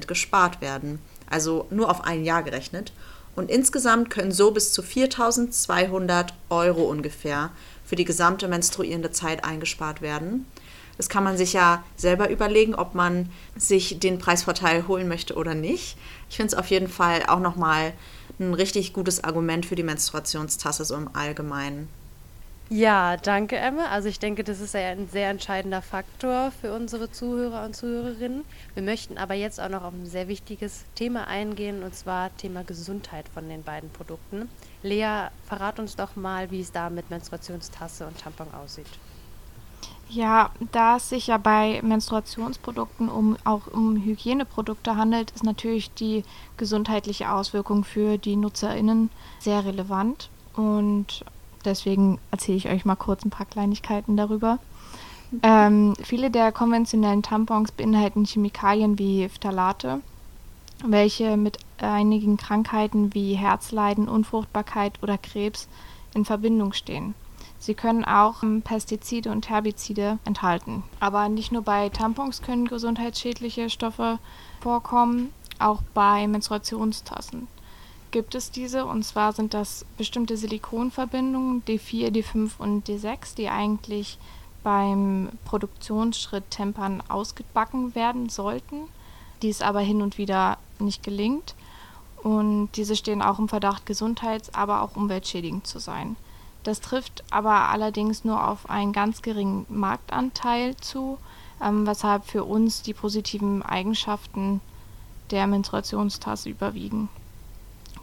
gespart 0.07 0.61
werden. 0.61 0.99
Also 1.29 1.67
nur 1.69 1.91
auf 1.91 2.05
ein 2.05 2.23
Jahr 2.23 2.43
gerechnet. 2.43 2.93
Und 3.35 3.51
insgesamt 3.51 4.09
können 4.09 4.31
so 4.31 4.51
bis 4.51 4.71
zu 4.71 4.81
4200 4.81 6.33
Euro 6.49 6.83
ungefähr 6.83 7.51
für 7.85 7.97
die 7.97 8.05
gesamte 8.05 8.47
menstruierende 8.47 9.11
Zeit 9.11 9.43
eingespart 9.43 10.01
werden. 10.01 10.45
Das 10.95 11.09
kann 11.09 11.25
man 11.25 11.35
sich 11.35 11.51
ja 11.51 11.83
selber 11.97 12.29
überlegen, 12.29 12.73
ob 12.73 12.95
man 12.95 13.29
sich 13.57 13.99
den 13.99 14.17
Preisvorteil 14.17 14.87
holen 14.87 15.09
möchte 15.09 15.35
oder 15.35 15.55
nicht. 15.55 15.97
Ich 16.29 16.37
finde 16.37 16.53
es 16.53 16.57
auf 16.57 16.67
jeden 16.67 16.87
Fall 16.87 17.23
auch 17.27 17.39
nochmal 17.41 17.91
ein 18.39 18.53
richtig 18.53 18.93
gutes 18.93 19.25
Argument 19.25 19.65
für 19.65 19.75
die 19.75 19.83
Menstruationstasse 19.83 20.85
so 20.85 20.95
im 20.95 21.09
Allgemeinen. 21.13 21.89
Ja, 22.73 23.17
danke, 23.17 23.57
Emme. 23.57 23.89
Also 23.89 24.07
ich 24.07 24.17
denke, 24.17 24.45
das 24.45 24.61
ist 24.61 24.73
ja 24.73 24.91
ein 24.91 25.09
sehr 25.09 25.29
entscheidender 25.29 25.81
Faktor 25.81 26.51
für 26.51 26.73
unsere 26.73 27.11
Zuhörer 27.11 27.65
und 27.65 27.75
Zuhörerinnen. 27.75 28.45
Wir 28.75 28.81
möchten 28.81 29.17
aber 29.17 29.33
jetzt 29.33 29.59
auch 29.59 29.67
noch 29.67 29.83
auf 29.83 29.91
ein 29.93 30.05
sehr 30.05 30.29
wichtiges 30.29 30.85
Thema 30.95 31.27
eingehen, 31.27 31.83
und 31.83 31.93
zwar 31.93 32.33
Thema 32.37 32.63
Gesundheit 32.63 33.27
von 33.27 33.49
den 33.49 33.63
beiden 33.63 33.89
Produkten. 33.89 34.47
Lea, 34.83 35.27
verrat 35.45 35.79
uns 35.79 35.97
doch 35.97 36.15
mal, 36.15 36.49
wie 36.49 36.61
es 36.61 36.71
da 36.71 36.89
mit 36.89 37.09
Menstruationstasse 37.09 38.07
und 38.07 38.17
Tampon 38.17 38.47
aussieht. 38.53 38.87
Ja, 40.07 40.51
da 40.71 40.95
es 40.95 41.09
sich 41.09 41.27
ja 41.27 41.37
bei 41.37 41.81
Menstruationsprodukten 41.83 43.09
um, 43.09 43.35
auch 43.43 43.67
um 43.67 43.97
Hygieneprodukte 43.97 44.95
handelt, 44.95 45.31
ist 45.31 45.43
natürlich 45.43 45.93
die 45.95 46.23
gesundheitliche 46.55 47.33
Auswirkung 47.33 47.83
für 47.83 48.17
die 48.17 48.37
NutzerInnen 48.37 49.09
sehr 49.39 49.65
relevant. 49.65 50.29
Und 50.55 51.25
deswegen 51.61 52.19
erzähle 52.31 52.57
ich 52.57 52.69
euch 52.69 52.85
mal 52.85 52.95
kurz 52.95 53.23
ein 53.23 53.29
paar 53.29 53.45
Kleinigkeiten 53.45 54.17
darüber. 54.17 54.59
Ähm, 55.43 55.93
viele 56.03 56.29
der 56.29 56.51
konventionellen 56.51 57.23
Tampons 57.23 57.71
beinhalten 57.71 58.25
Chemikalien 58.25 58.99
wie 58.99 59.29
Phthalate, 59.29 60.01
welche 60.85 61.37
mit 61.37 61.57
einigen 61.79 62.37
Krankheiten 62.37 63.13
wie 63.13 63.35
Herzleiden, 63.35 64.09
Unfruchtbarkeit 64.09 65.01
oder 65.01 65.17
Krebs 65.17 65.69
in 66.13 66.25
Verbindung 66.25 66.73
stehen. 66.73 67.15
Sie 67.59 67.75
können 67.75 68.03
auch 68.03 68.43
Pestizide 68.63 69.31
und 69.31 69.49
Herbizide 69.49 70.17
enthalten. 70.25 70.83
Aber 70.99 71.29
nicht 71.29 71.51
nur 71.51 71.61
bei 71.61 71.89
Tampons 71.89 72.41
können 72.41 72.67
gesundheitsschädliche 72.67 73.69
Stoffe 73.69 74.19
vorkommen, 74.61 75.31
auch 75.59 75.81
bei 75.93 76.27
Menstruationstassen 76.27 77.47
gibt 78.11 78.35
es 78.35 78.51
diese. 78.51 78.85
Und 78.85 79.03
zwar 79.03 79.33
sind 79.33 79.53
das 79.53 79.85
bestimmte 79.97 80.37
Silikonverbindungen 80.37 81.63
D4, 81.65 82.09
D5 82.09 82.51
und 82.59 82.87
D6, 82.87 83.35
die 83.35 83.49
eigentlich 83.49 84.17
beim 84.63 85.29
Produktionsschritt 85.45 86.49
Tempern 86.51 87.01
ausgebacken 87.07 87.95
werden 87.95 88.29
sollten, 88.29 88.87
dies 89.41 89.61
aber 89.61 89.79
hin 89.79 90.01
und 90.01 90.17
wieder 90.17 90.57
nicht 90.79 91.03
gelingt. 91.03 91.55
Und 92.21 92.69
diese 92.75 92.95
stehen 92.95 93.23
auch 93.23 93.39
im 93.39 93.49
Verdacht, 93.49 93.87
gesundheits-, 93.87 94.53
aber 94.53 94.83
auch 94.83 94.95
umweltschädigend 94.95 95.65
zu 95.65 95.79
sein. 95.79 96.15
Das 96.63 96.79
trifft 96.79 97.23
aber 97.31 97.69
allerdings 97.69 98.23
nur 98.23 98.47
auf 98.47 98.69
einen 98.69 98.93
ganz 98.93 99.23
geringen 99.23 99.65
Marktanteil 99.67 100.75
zu, 100.77 101.17
ähm, 101.59 101.87
weshalb 101.87 102.25
für 102.25 102.43
uns 102.43 102.83
die 102.83 102.93
positiven 102.93 103.63
Eigenschaften 103.63 104.61
der 105.31 105.47
Menstruationstasse 105.47 106.49
überwiegen. 106.49 107.09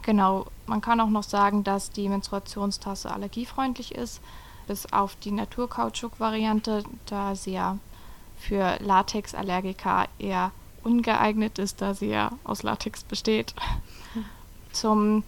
Genau, 0.01 0.45
man 0.65 0.81
kann 0.81 0.99
auch 1.01 1.09
noch 1.09 1.23
sagen, 1.23 1.63
dass 1.63 1.91
die 1.91 2.09
Menstruationstasse 2.09 3.11
allergiefreundlich 3.11 3.95
ist, 3.95 4.21
bis 4.67 4.91
auf 4.93 5.15
die 5.15 5.31
Naturkautschuk-Variante, 5.31 6.83
da 7.05 7.35
sie 7.35 7.53
ja 7.53 7.77
für 8.37 8.77
Latexallergiker 8.79 10.05
eher 10.17 10.51
ungeeignet 10.83 11.59
ist, 11.59 11.81
da 11.81 11.93
sie 11.93 12.07
ja 12.07 12.31
aus 12.43 12.63
Latex 12.63 13.03
besteht. 13.03 13.53
Zum 14.71 15.23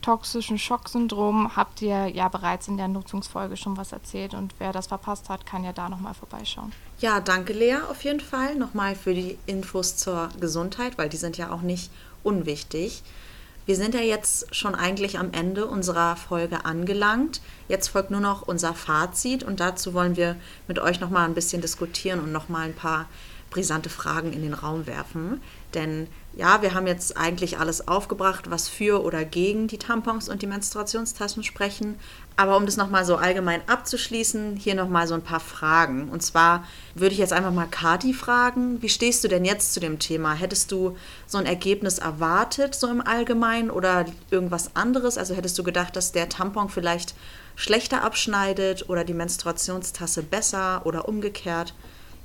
toxischen 0.00 0.58
Schocksyndrom 0.58 1.56
habt 1.56 1.82
ihr 1.82 2.06
ja 2.06 2.28
bereits 2.28 2.68
in 2.68 2.76
der 2.76 2.88
Nutzungsfolge 2.88 3.56
schon 3.56 3.76
was 3.76 3.92
erzählt 3.92 4.32
und 4.32 4.54
wer 4.58 4.72
das 4.72 4.86
verpasst 4.86 5.28
hat, 5.28 5.44
kann 5.44 5.64
ja 5.64 5.72
da 5.72 5.88
nochmal 5.88 6.14
vorbeischauen. 6.14 6.72
Ja, 7.00 7.20
danke 7.20 7.52
Lea 7.52 7.78
auf 7.90 8.02
jeden 8.04 8.20
Fall 8.20 8.54
nochmal 8.54 8.94
für 8.94 9.12
die 9.12 9.36
Infos 9.46 9.96
zur 9.96 10.28
Gesundheit, 10.40 10.98
weil 10.98 11.08
die 11.08 11.16
sind 11.16 11.36
ja 11.36 11.50
auch 11.52 11.62
nicht 11.62 11.90
unwichtig. 12.22 13.02
Wir 13.68 13.76
sind 13.76 13.94
ja 13.94 14.00
jetzt 14.00 14.54
schon 14.54 14.74
eigentlich 14.74 15.18
am 15.18 15.30
Ende 15.32 15.66
unserer 15.66 16.16
Folge 16.16 16.64
angelangt. 16.64 17.42
Jetzt 17.68 17.88
folgt 17.88 18.10
nur 18.10 18.22
noch 18.22 18.40
unser 18.40 18.72
Fazit 18.72 19.44
und 19.44 19.60
dazu 19.60 19.92
wollen 19.92 20.16
wir 20.16 20.36
mit 20.68 20.78
euch 20.78 21.00
nochmal 21.00 21.26
ein 21.26 21.34
bisschen 21.34 21.60
diskutieren 21.60 22.18
und 22.20 22.32
nochmal 22.32 22.62
ein 22.62 22.74
paar 22.74 23.10
brisante 23.50 23.90
Fragen 23.90 24.32
in 24.32 24.40
den 24.40 24.54
Raum 24.54 24.86
werfen. 24.86 25.42
Denn 25.74 26.06
ja, 26.34 26.62
wir 26.62 26.74
haben 26.74 26.86
jetzt 26.86 27.16
eigentlich 27.16 27.58
alles 27.58 27.88
aufgebracht, 27.88 28.48
was 28.48 28.68
für 28.68 29.02
oder 29.02 29.24
gegen 29.24 29.66
die 29.66 29.78
Tampons 29.78 30.28
und 30.28 30.40
die 30.40 30.46
Menstruationstaschen 30.46 31.42
sprechen. 31.42 31.96
Aber 32.36 32.56
um 32.56 32.64
das 32.64 32.76
nochmal 32.76 33.04
so 33.04 33.16
allgemein 33.16 33.60
abzuschließen, 33.66 34.54
hier 34.54 34.76
nochmal 34.76 35.08
so 35.08 35.14
ein 35.14 35.24
paar 35.24 35.40
Fragen. 35.40 36.08
Und 36.10 36.22
zwar 36.22 36.64
würde 36.94 37.12
ich 37.12 37.18
jetzt 37.18 37.32
einfach 37.32 37.52
mal 37.52 37.66
Kati 37.66 38.14
fragen, 38.14 38.80
wie 38.80 38.88
stehst 38.88 39.24
du 39.24 39.28
denn 39.28 39.44
jetzt 39.44 39.74
zu 39.74 39.80
dem 39.80 39.98
Thema? 39.98 40.34
Hättest 40.34 40.70
du 40.70 40.96
so 41.26 41.38
ein 41.38 41.46
Ergebnis 41.46 41.98
erwartet, 41.98 42.76
so 42.76 42.86
im 42.86 43.00
Allgemeinen, 43.00 43.70
oder 43.70 44.04
irgendwas 44.30 44.76
anderes? 44.76 45.18
Also 45.18 45.34
hättest 45.34 45.58
du 45.58 45.64
gedacht, 45.64 45.96
dass 45.96 46.12
der 46.12 46.28
Tampon 46.28 46.68
vielleicht 46.68 47.16
schlechter 47.56 48.04
abschneidet 48.04 48.88
oder 48.88 49.02
die 49.02 49.14
Menstruationstasse 49.14 50.22
besser 50.22 50.82
oder 50.84 51.08
umgekehrt? 51.08 51.74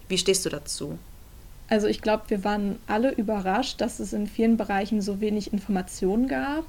Wie 0.08 0.20
stehst 0.20 0.46
du 0.46 0.50
dazu? 0.50 1.00
Also 1.74 1.88
ich 1.88 2.03
glaube, 2.03 2.25
wir 2.27 2.44
waren 2.44 2.77
alle 2.86 3.10
überrascht, 3.10 3.82
dass 3.82 4.00
es 4.00 4.13
in 4.13 4.27
vielen 4.27 4.58
Bereichen 4.58 5.01
so 5.01 5.20
wenig 5.22 5.53
Informationen 5.53 6.27
gab. 6.27 6.65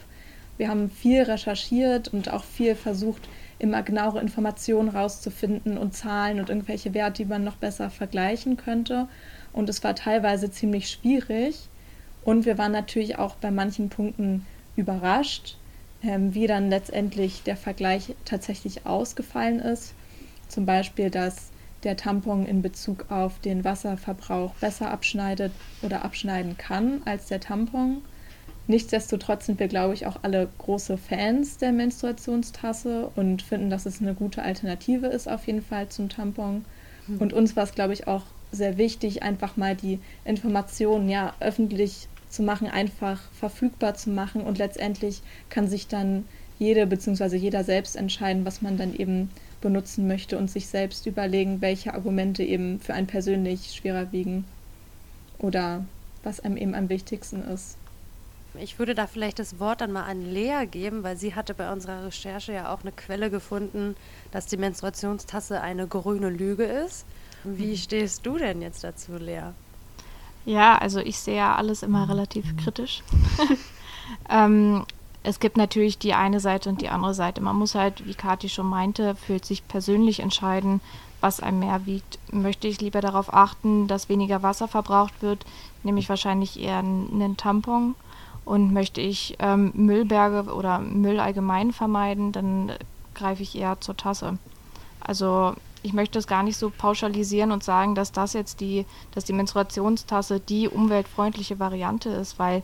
Wir 0.56 0.70
haben 0.70 0.90
viel 0.90 1.20
recherchiert 1.20 2.08
und 2.08 2.32
auch 2.32 2.42
viel 2.42 2.74
versucht, 2.74 3.28
immer 3.58 3.82
genauere 3.82 4.22
Informationen 4.22 4.88
rauszufinden 4.88 5.76
und 5.76 5.92
Zahlen 5.92 6.40
und 6.40 6.48
irgendwelche 6.48 6.94
Werte, 6.94 7.22
die 7.22 7.28
man 7.28 7.44
noch 7.44 7.56
besser 7.56 7.90
vergleichen 7.90 8.56
könnte. 8.56 9.06
Und 9.52 9.68
es 9.68 9.84
war 9.84 9.94
teilweise 9.94 10.50
ziemlich 10.50 10.88
schwierig. 10.88 11.68
Und 12.24 12.46
wir 12.46 12.56
waren 12.56 12.72
natürlich 12.72 13.18
auch 13.18 13.34
bei 13.34 13.50
manchen 13.50 13.90
Punkten 13.90 14.46
überrascht, 14.74 15.58
ähm, 16.02 16.32
wie 16.32 16.46
dann 16.46 16.70
letztendlich 16.70 17.42
der 17.42 17.58
Vergleich 17.58 18.14
tatsächlich 18.24 18.86
ausgefallen 18.86 19.58
ist. 19.58 19.92
Zum 20.48 20.64
Beispiel, 20.64 21.10
dass 21.10 21.50
der 21.84 21.96
Tampon 21.96 22.46
in 22.46 22.62
Bezug 22.62 23.10
auf 23.10 23.38
den 23.40 23.64
Wasserverbrauch 23.64 24.54
besser 24.54 24.90
abschneidet 24.90 25.52
oder 25.82 26.04
abschneiden 26.04 26.56
kann 26.56 27.02
als 27.04 27.26
der 27.26 27.40
Tampon. 27.40 28.02
Nichtsdestotrotz 28.66 29.46
sind 29.46 29.60
wir, 29.60 29.68
glaube 29.68 29.92
ich, 29.92 30.06
auch 30.06 30.20
alle 30.22 30.48
große 30.58 30.96
Fans 30.96 31.58
der 31.58 31.72
Menstruationstasse 31.72 33.10
und 33.14 33.42
finden, 33.42 33.68
dass 33.68 33.84
es 33.84 34.00
eine 34.00 34.14
gute 34.14 34.42
Alternative 34.42 35.06
ist 35.06 35.28
auf 35.28 35.46
jeden 35.46 35.62
Fall 35.62 35.88
zum 35.90 36.08
Tampon. 36.08 36.64
Mhm. 37.06 37.18
Und 37.18 37.32
uns 37.34 37.56
war 37.56 37.64
es, 37.64 37.74
glaube 37.74 37.92
ich, 37.92 38.06
auch 38.08 38.22
sehr 38.52 38.78
wichtig, 38.78 39.22
einfach 39.22 39.56
mal 39.56 39.74
die 39.74 39.98
Informationen 40.24 41.08
ja 41.08 41.34
öffentlich 41.40 42.08
zu 42.30 42.42
machen, 42.42 42.68
einfach 42.68 43.20
verfügbar 43.32 43.94
zu 43.94 44.10
machen 44.10 44.42
und 44.42 44.58
letztendlich 44.58 45.22
kann 45.50 45.68
sich 45.68 45.86
dann 45.86 46.24
jede 46.58 46.86
bzw. 46.86 47.36
jeder 47.36 47.64
selbst 47.64 47.96
entscheiden, 47.96 48.44
was 48.44 48.62
man 48.62 48.76
dann 48.76 48.94
eben 48.94 49.30
benutzen 49.64 50.06
möchte 50.06 50.38
und 50.38 50.50
sich 50.50 50.68
selbst 50.68 51.06
überlegen, 51.06 51.60
welche 51.60 51.94
Argumente 51.94 52.44
eben 52.44 52.78
für 52.78 52.94
einen 52.94 53.08
persönlich 53.08 53.74
schwerer 53.74 54.12
wiegen 54.12 54.44
oder 55.38 55.84
was 56.22 56.38
einem 56.38 56.56
eben 56.56 56.74
am 56.74 56.88
wichtigsten 56.88 57.42
ist. 57.42 57.76
Ich 58.60 58.78
würde 58.78 58.94
da 58.94 59.08
vielleicht 59.08 59.40
das 59.40 59.58
Wort 59.58 59.80
dann 59.80 59.90
mal 59.90 60.04
an 60.04 60.32
Lea 60.32 60.66
geben, 60.70 61.02
weil 61.02 61.16
sie 61.16 61.34
hatte 61.34 61.54
bei 61.54 61.72
unserer 61.72 62.04
Recherche 62.06 62.52
ja 62.52 62.72
auch 62.72 62.82
eine 62.82 62.92
Quelle 62.92 63.30
gefunden, 63.30 63.96
dass 64.30 64.46
die 64.46 64.58
Menstruationstasse 64.58 65.60
eine 65.60 65.88
grüne 65.88 66.30
Lüge 66.30 66.64
ist. 66.64 67.04
Wie 67.42 67.72
mhm. 67.72 67.76
stehst 67.76 68.24
du 68.24 68.38
denn 68.38 68.62
jetzt 68.62 68.84
dazu, 68.84 69.16
Lea? 69.16 69.50
Ja, 70.44 70.76
also 70.78 71.00
ich 71.00 71.18
sehe 71.18 71.36
ja 71.36 71.56
alles 71.56 71.82
immer 71.82 72.08
relativ 72.08 72.56
kritisch. 72.58 73.02
ähm, 74.30 74.84
es 75.24 75.40
gibt 75.40 75.56
natürlich 75.56 75.98
die 75.98 76.12
eine 76.12 76.38
Seite 76.38 76.68
und 76.68 76.82
die 76.82 76.90
andere 76.90 77.14
Seite. 77.14 77.40
Man 77.40 77.56
muss 77.56 77.74
halt, 77.74 78.06
wie 78.06 78.14
Kathi 78.14 78.50
schon 78.50 78.66
meinte, 78.66 79.14
für 79.14 79.42
sich 79.42 79.66
persönlich 79.66 80.20
entscheiden, 80.20 80.82
was 81.22 81.40
einem 81.40 81.60
mehr 81.60 81.86
wiegt. 81.86 82.18
Möchte 82.30 82.68
ich 82.68 82.82
lieber 82.82 83.00
darauf 83.00 83.32
achten, 83.32 83.88
dass 83.88 84.10
weniger 84.10 84.42
Wasser 84.42 84.68
verbraucht 84.68 85.22
wird, 85.22 85.46
nehme 85.82 85.98
ich 85.98 86.10
wahrscheinlich 86.10 86.60
eher 86.60 86.78
einen 86.78 87.36
Tampon. 87.38 87.94
Und 88.44 88.74
möchte 88.74 89.00
ich 89.00 89.36
ähm, 89.38 89.72
Müllberge 89.74 90.52
oder 90.52 90.78
Müll 90.78 91.18
allgemein 91.18 91.72
vermeiden, 91.72 92.30
dann 92.30 92.72
greife 93.14 93.42
ich 93.42 93.56
eher 93.56 93.80
zur 93.80 93.96
Tasse. 93.96 94.36
Also 95.00 95.54
ich 95.82 95.94
möchte 95.94 96.18
es 96.18 96.26
gar 96.26 96.42
nicht 96.42 96.58
so 96.58 96.68
pauschalisieren 96.68 97.52
und 97.52 97.64
sagen, 97.64 97.94
dass 97.94 98.12
das 98.12 98.34
jetzt 98.34 98.60
die, 98.60 98.84
dass 99.12 99.24
die 99.24 99.32
Menstruationstasse 99.32 100.40
die 100.40 100.68
umweltfreundliche 100.68 101.58
Variante 101.58 102.10
ist, 102.10 102.38
weil 102.38 102.62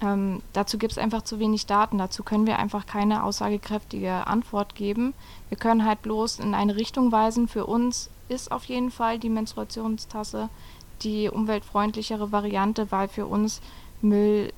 ähm, 0.00 0.42
dazu 0.52 0.78
gibt 0.78 0.92
es 0.92 0.98
einfach 0.98 1.22
zu 1.22 1.38
wenig 1.38 1.66
Daten. 1.66 1.98
Dazu 1.98 2.22
können 2.22 2.46
wir 2.46 2.58
einfach 2.58 2.86
keine 2.86 3.24
aussagekräftige 3.24 4.26
Antwort 4.26 4.74
geben. 4.74 5.14
Wir 5.48 5.58
können 5.58 5.84
halt 5.84 6.02
bloß 6.02 6.38
in 6.38 6.54
eine 6.54 6.76
Richtung 6.76 7.10
weisen. 7.10 7.48
Für 7.48 7.66
uns 7.66 8.10
ist 8.28 8.52
auf 8.52 8.64
jeden 8.64 8.90
Fall 8.90 9.18
die 9.18 9.30
Menstruationstasse 9.30 10.48
die 11.02 11.28
umweltfreundlichere 11.28 12.32
Variante, 12.32 12.90
weil 12.90 13.08
für 13.08 13.26
uns 13.26 13.60
Müllberge 14.02 14.52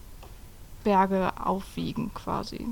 aufwiegen 1.38 2.12
quasi. 2.14 2.66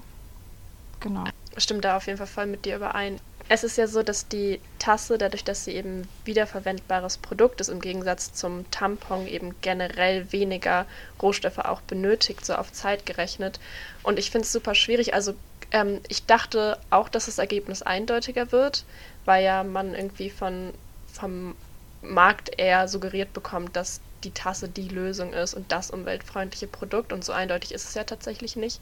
Genau. 1.00 1.24
Stimmt 1.56 1.84
da 1.84 1.96
auf 1.96 2.06
jeden 2.06 2.18
Fall 2.18 2.26
voll 2.26 2.46
mit 2.46 2.64
dir 2.64 2.76
überein. 2.76 3.20
Es 3.50 3.64
ist 3.64 3.78
ja 3.78 3.86
so, 3.86 4.02
dass 4.02 4.28
die 4.28 4.60
Tasse, 4.78 5.16
dadurch, 5.16 5.42
dass 5.42 5.64
sie 5.64 5.72
eben 5.72 6.06
wiederverwendbares 6.24 7.16
Produkt 7.16 7.62
ist, 7.62 7.68
im 7.68 7.80
Gegensatz 7.80 8.34
zum 8.34 8.70
Tampon 8.70 9.26
eben 9.26 9.54
generell 9.62 10.30
weniger 10.32 10.84
Rohstoffe 11.22 11.58
auch 11.58 11.80
benötigt, 11.80 12.44
so 12.44 12.54
auf 12.54 12.72
Zeit 12.72 13.06
gerechnet. 13.06 13.58
Und 14.02 14.18
ich 14.18 14.30
finde 14.30 14.44
es 14.44 14.52
super 14.52 14.74
schwierig. 14.74 15.14
Also 15.14 15.34
ähm, 15.70 16.00
ich 16.08 16.26
dachte 16.26 16.78
auch, 16.90 17.08
dass 17.08 17.26
das 17.26 17.38
Ergebnis 17.38 17.80
eindeutiger 17.80 18.52
wird, 18.52 18.84
weil 19.24 19.44
ja 19.44 19.64
man 19.64 19.94
irgendwie 19.94 20.28
von, 20.28 20.74
vom 21.12 21.56
Markt 22.02 22.58
eher 22.58 22.86
suggeriert 22.86 23.32
bekommt, 23.32 23.76
dass 23.76 24.00
die 24.24 24.32
Tasse 24.32 24.68
die 24.68 24.88
Lösung 24.88 25.32
ist 25.32 25.54
und 25.54 25.70
das 25.72 25.90
umweltfreundliche 25.90 26.66
Produkt. 26.66 27.12
Und 27.12 27.24
so 27.24 27.32
eindeutig 27.32 27.72
ist 27.72 27.88
es 27.88 27.94
ja 27.94 28.04
tatsächlich 28.04 28.56
nicht. 28.56 28.80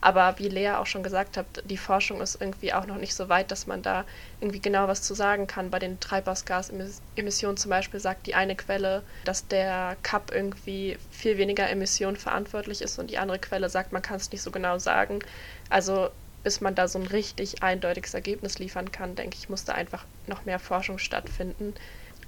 Aber 0.00 0.38
wie 0.38 0.48
Lea 0.48 0.72
auch 0.72 0.86
schon 0.86 1.02
gesagt 1.02 1.36
hat, 1.36 1.46
die 1.64 1.76
Forschung 1.76 2.20
ist 2.20 2.40
irgendwie 2.40 2.72
auch 2.72 2.86
noch 2.86 2.96
nicht 2.96 3.14
so 3.14 3.28
weit, 3.28 3.50
dass 3.50 3.66
man 3.66 3.82
da 3.82 4.04
irgendwie 4.40 4.60
genau 4.60 4.88
was 4.88 5.02
zu 5.02 5.14
sagen 5.14 5.46
kann. 5.46 5.70
Bei 5.70 5.78
den 5.78 6.00
Treibhausgasemissionen 6.00 7.56
zum 7.56 7.70
Beispiel 7.70 8.00
sagt 8.00 8.26
die 8.26 8.34
eine 8.34 8.56
Quelle, 8.56 9.02
dass 9.24 9.48
der 9.48 9.96
Cup 10.02 10.30
irgendwie 10.32 10.98
viel 11.10 11.38
weniger 11.38 11.68
Emissionen 11.68 12.16
verantwortlich 12.16 12.82
ist 12.82 12.98
und 12.98 13.10
die 13.10 13.18
andere 13.18 13.38
Quelle 13.38 13.68
sagt, 13.68 13.92
man 13.92 14.02
kann 14.02 14.16
es 14.16 14.30
nicht 14.30 14.42
so 14.42 14.50
genau 14.50 14.78
sagen. 14.78 15.20
Also 15.68 16.10
bis 16.46 16.60
man 16.60 16.76
da 16.76 16.86
so 16.86 17.00
ein 17.00 17.06
richtig 17.06 17.64
eindeutiges 17.64 18.14
Ergebnis 18.14 18.60
liefern 18.60 18.92
kann, 18.92 19.16
denke 19.16 19.36
ich, 19.36 19.48
muss 19.48 19.64
da 19.64 19.72
einfach 19.72 20.04
noch 20.28 20.44
mehr 20.44 20.60
Forschung 20.60 20.98
stattfinden. 20.98 21.74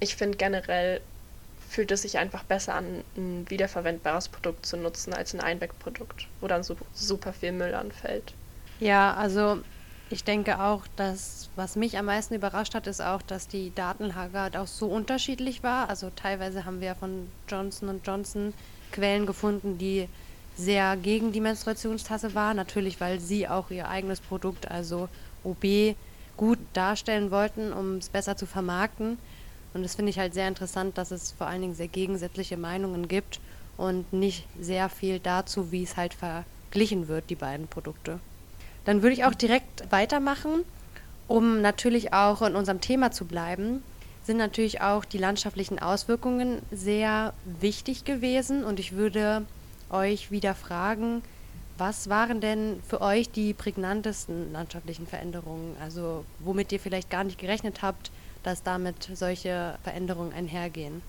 Ich 0.01 0.17
finde 0.17 0.37
generell 0.37 0.99
fühlt 1.69 1.91
es 1.91 2.01
sich 2.01 2.17
einfach 2.17 2.43
besser 2.43 2.73
an, 2.73 3.03
ein 3.15 3.45
wiederverwendbares 3.49 4.27
Produkt 4.27 4.65
zu 4.65 4.75
nutzen 4.75 5.13
als 5.13 5.33
ein 5.33 5.39
Einwegprodukt, 5.39 6.27
wo 6.41 6.47
dann 6.47 6.63
so 6.63 6.75
super 6.93 7.31
viel 7.31 7.51
Müll 7.51 7.75
anfällt. 7.75 8.33
Ja, 8.79 9.13
also 9.13 9.59
ich 10.09 10.23
denke 10.23 10.59
auch, 10.59 10.85
dass 10.95 11.49
was 11.55 11.75
mich 11.75 11.97
am 11.97 12.05
meisten 12.05 12.33
überrascht 12.33 12.73
hat, 12.73 12.87
ist 12.87 13.01
auch, 13.01 13.21
dass 13.21 13.47
die 13.47 13.73
Datenlage 13.75 14.59
auch 14.59 14.67
so 14.67 14.87
unterschiedlich 14.87 15.61
war. 15.61 15.89
Also 15.89 16.09
teilweise 16.15 16.65
haben 16.65 16.81
wir 16.81 16.95
von 16.95 17.29
Johnson 17.47 18.01
Johnson 18.03 18.53
Quellen 18.91 19.27
gefunden, 19.27 19.77
die 19.77 20.09
sehr 20.57 20.97
gegen 20.97 21.31
die 21.31 21.41
Menstruationstasse 21.41 22.33
waren, 22.33 22.57
natürlich 22.57 22.99
weil 22.99 23.19
sie 23.19 23.47
auch 23.47 23.69
ihr 23.69 23.87
eigenes 23.87 24.19
Produkt, 24.19 24.69
also 24.69 25.07
OB, 25.43 25.95
gut 26.35 26.59
darstellen 26.73 27.31
wollten, 27.31 27.71
um 27.71 27.97
es 27.97 28.09
besser 28.09 28.35
zu 28.35 28.45
vermarkten. 28.45 29.19
Und 29.73 29.83
das 29.83 29.95
finde 29.95 30.09
ich 30.09 30.19
halt 30.19 30.33
sehr 30.33 30.47
interessant, 30.47 30.97
dass 30.97 31.11
es 31.11 31.31
vor 31.31 31.47
allen 31.47 31.61
Dingen 31.61 31.75
sehr 31.75 31.87
gegensätzliche 31.87 32.57
Meinungen 32.57 33.07
gibt 33.07 33.39
und 33.77 34.11
nicht 34.11 34.45
sehr 34.59 34.89
viel 34.89 35.19
dazu, 35.19 35.71
wie 35.71 35.83
es 35.83 35.95
halt 35.95 36.13
verglichen 36.13 37.07
wird, 37.07 37.29
die 37.29 37.35
beiden 37.35 37.67
Produkte. 37.67 38.19
Dann 38.85 39.01
würde 39.01 39.13
ich 39.13 39.25
auch 39.25 39.35
direkt 39.35 39.91
weitermachen, 39.91 40.63
um 41.27 41.61
natürlich 41.61 42.13
auch 42.13 42.41
in 42.41 42.55
unserem 42.55 42.81
Thema 42.81 43.11
zu 43.11 43.25
bleiben, 43.25 43.83
sind 44.23 44.37
natürlich 44.37 44.81
auch 44.81 45.05
die 45.05 45.17
landschaftlichen 45.17 45.79
Auswirkungen 45.79 46.59
sehr 46.71 47.33
wichtig 47.45 48.05
gewesen 48.05 48.63
und 48.63 48.79
ich 48.79 48.93
würde 48.93 49.45
euch 49.89 50.31
wieder 50.31 50.55
fragen, 50.55 51.21
was 51.77 52.09
waren 52.09 52.41
denn 52.41 52.81
für 52.87 53.01
euch 53.01 53.31
die 53.31 53.53
prägnantesten 53.53 54.51
landschaftlichen 54.51 55.07
Veränderungen, 55.07 55.75
also 55.81 56.25
womit 56.39 56.71
ihr 56.71 56.79
vielleicht 56.79 57.09
gar 57.09 57.23
nicht 57.23 57.39
gerechnet 57.39 57.81
habt, 57.81 58.11
dass 58.43 58.63
damit 58.63 59.09
solche 59.13 59.77
Veränderungen 59.83 60.33
einhergehen? 60.33 61.01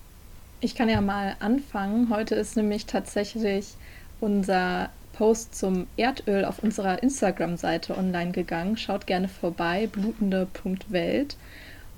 Ich 0.59 0.75
kann 0.75 0.89
ja 0.89 1.01
mal 1.01 1.35
anfangen. 1.39 2.09
Heute 2.09 2.35
ist 2.35 2.55
nämlich 2.55 2.85
tatsächlich 2.85 3.75
unser 4.19 4.89
Post 5.13 5.55
zum 5.55 5.87
Erdöl 5.97 6.45
auf 6.45 6.59
unserer 6.59 7.01
Instagram-Seite 7.01 7.97
online 7.97 8.31
gegangen. 8.31 8.77
Schaut 8.77 9.07
gerne 9.07 9.27
vorbei, 9.27 9.87
blutende.welt. 9.91 11.35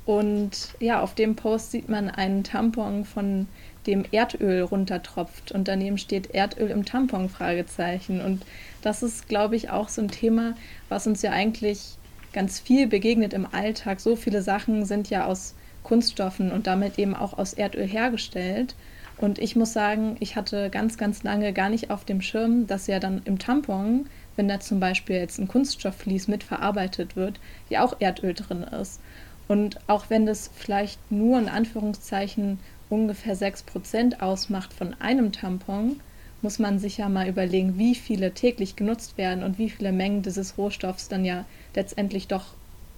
Und 0.06 0.76
ja, 0.80 1.02
auf 1.02 1.16
dem 1.16 1.36
Post 1.36 1.72
sieht 1.72 1.88
man 1.88 2.10
einen 2.10 2.44
Tampon, 2.44 3.06
von 3.06 3.48
dem 3.88 4.06
Erdöl 4.12 4.62
runtertropft 4.62 5.52
und 5.52 5.68
daneben 5.68 5.98
steht 5.98 6.34
Erdöl 6.34 6.70
im 6.70 6.86
Tampon 6.86 7.30
Fragezeichen. 7.30 8.22
Und 8.22 8.44
das 8.82 9.04
ist, 9.04 9.28
glaube 9.28 9.56
ich, 9.56 9.70
auch 9.70 9.90
so 9.90 10.02
ein 10.02 10.10
Thema, 10.10 10.56
was 10.90 11.08
uns 11.08 11.22
ja 11.22 11.32
eigentlich 11.32 11.98
ganz 12.34 12.60
viel 12.60 12.88
begegnet 12.88 13.34
im 13.34 13.48
Alltag. 13.52 14.00
So 14.00 14.16
viele 14.16 14.42
Sachen 14.42 14.86
sind 14.86 15.10
ja 15.10 15.26
aus 15.26 15.56
Kunststoffen 15.84 16.52
und 16.52 16.68
damit 16.68 16.98
eben 16.98 17.16
auch 17.16 17.38
aus 17.38 17.54
Erdöl 17.54 17.88
hergestellt. 17.88 18.76
Und 19.18 19.40
ich 19.40 19.56
muss 19.56 19.74
sagen, 19.74 20.18
ich 20.20 20.36
hatte 20.36 20.70
ganz, 20.70 20.98
ganz 20.98 21.24
lange 21.24 21.54
gar 21.54 21.70
nicht 21.70 21.92
auf 21.92 22.04
dem 22.04 22.22
Schirm, 22.22 22.68
dass 22.68 22.88
ja 22.88 23.00
dann 23.00 23.22
im 23.26 23.40
Tampon, 23.40 24.08
wenn 24.36 24.48
da 24.48 24.60
zum 24.60 24.80
Beispiel 24.80 25.18
jetzt 25.18 25.40
ein 25.40 25.48
Kunststoffflies 25.48 26.28
mitverarbeitet 26.28 27.16
wird, 27.16 27.40
ja 27.70 27.84
auch 27.84 27.96
Erdöl 28.00 28.34
drin 28.34 28.64
ist. 28.64 29.00
Und 29.48 29.78
auch 29.88 30.10
wenn 30.10 30.26
das 30.26 30.50
vielleicht 30.56 31.00
nur 31.12 31.38
in 31.38 31.50
Anführungszeichen 31.50 32.60
ungefähr 32.90 33.36
6% 33.36 34.20
ausmacht 34.20 34.74
von 34.74 34.96
einem 35.00 35.32
Tampon, 35.32 36.00
muss 36.44 36.60
man 36.60 36.78
sich 36.78 36.98
ja 36.98 37.10
mal 37.10 37.28
überlegen, 37.28 37.78
wie 37.78 37.96
viele 37.96 38.34
täglich 38.34 38.76
genutzt 38.76 39.18
werden 39.18 39.44
und 39.44 39.58
wie 39.58 39.70
viele 39.70 39.92
Mengen 39.92 40.22
dieses 40.22 40.58
Rohstoffs 40.58 41.08
dann 41.08 41.26
ja 41.26 41.46
letztendlich 41.74 42.28
doch 42.28 42.46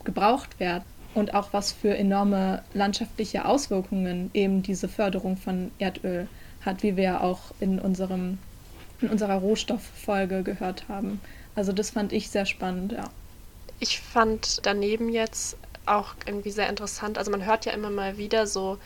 gebraucht 0.03 0.59
werden. 0.59 0.83
Und 1.13 1.33
auch 1.33 1.53
was 1.53 1.71
für 1.71 1.95
enorme 1.95 2.61
landschaftliche 2.73 3.45
Auswirkungen 3.45 4.31
eben 4.33 4.63
diese 4.63 4.89
Förderung 4.89 5.37
von 5.37 5.71
Erdöl 5.79 6.27
hat, 6.65 6.83
wie 6.83 6.97
wir 6.97 7.21
auch 7.21 7.39
in, 7.61 7.79
unserem, 7.79 8.37
in 8.99 9.09
unserer 9.09 9.35
Rohstofffolge 9.35 10.43
gehört 10.43 10.89
haben. 10.89 11.21
Also 11.55 11.71
das 11.71 11.91
fand 11.91 12.11
ich 12.11 12.29
sehr 12.29 12.45
spannend, 12.45 12.91
ja. 12.91 13.09
Ich 13.79 13.99
fand 13.99 14.65
daneben 14.65 15.09
jetzt 15.09 15.57
auch 15.85 16.15
irgendwie 16.25 16.51
sehr 16.51 16.67
interessant. 16.69 17.17
Also 17.17 17.31
man 17.31 17.45
hört 17.45 17.65
ja 17.65 17.71
immer 17.71 17.89
mal 17.89 18.17
wieder 18.17 18.47
so 18.47 18.77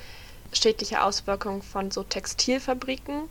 schädliche 0.52 1.04
Auswirkungen 1.04 1.62
von 1.62 1.90
so 1.92 2.04
Textilfabriken 2.04 3.22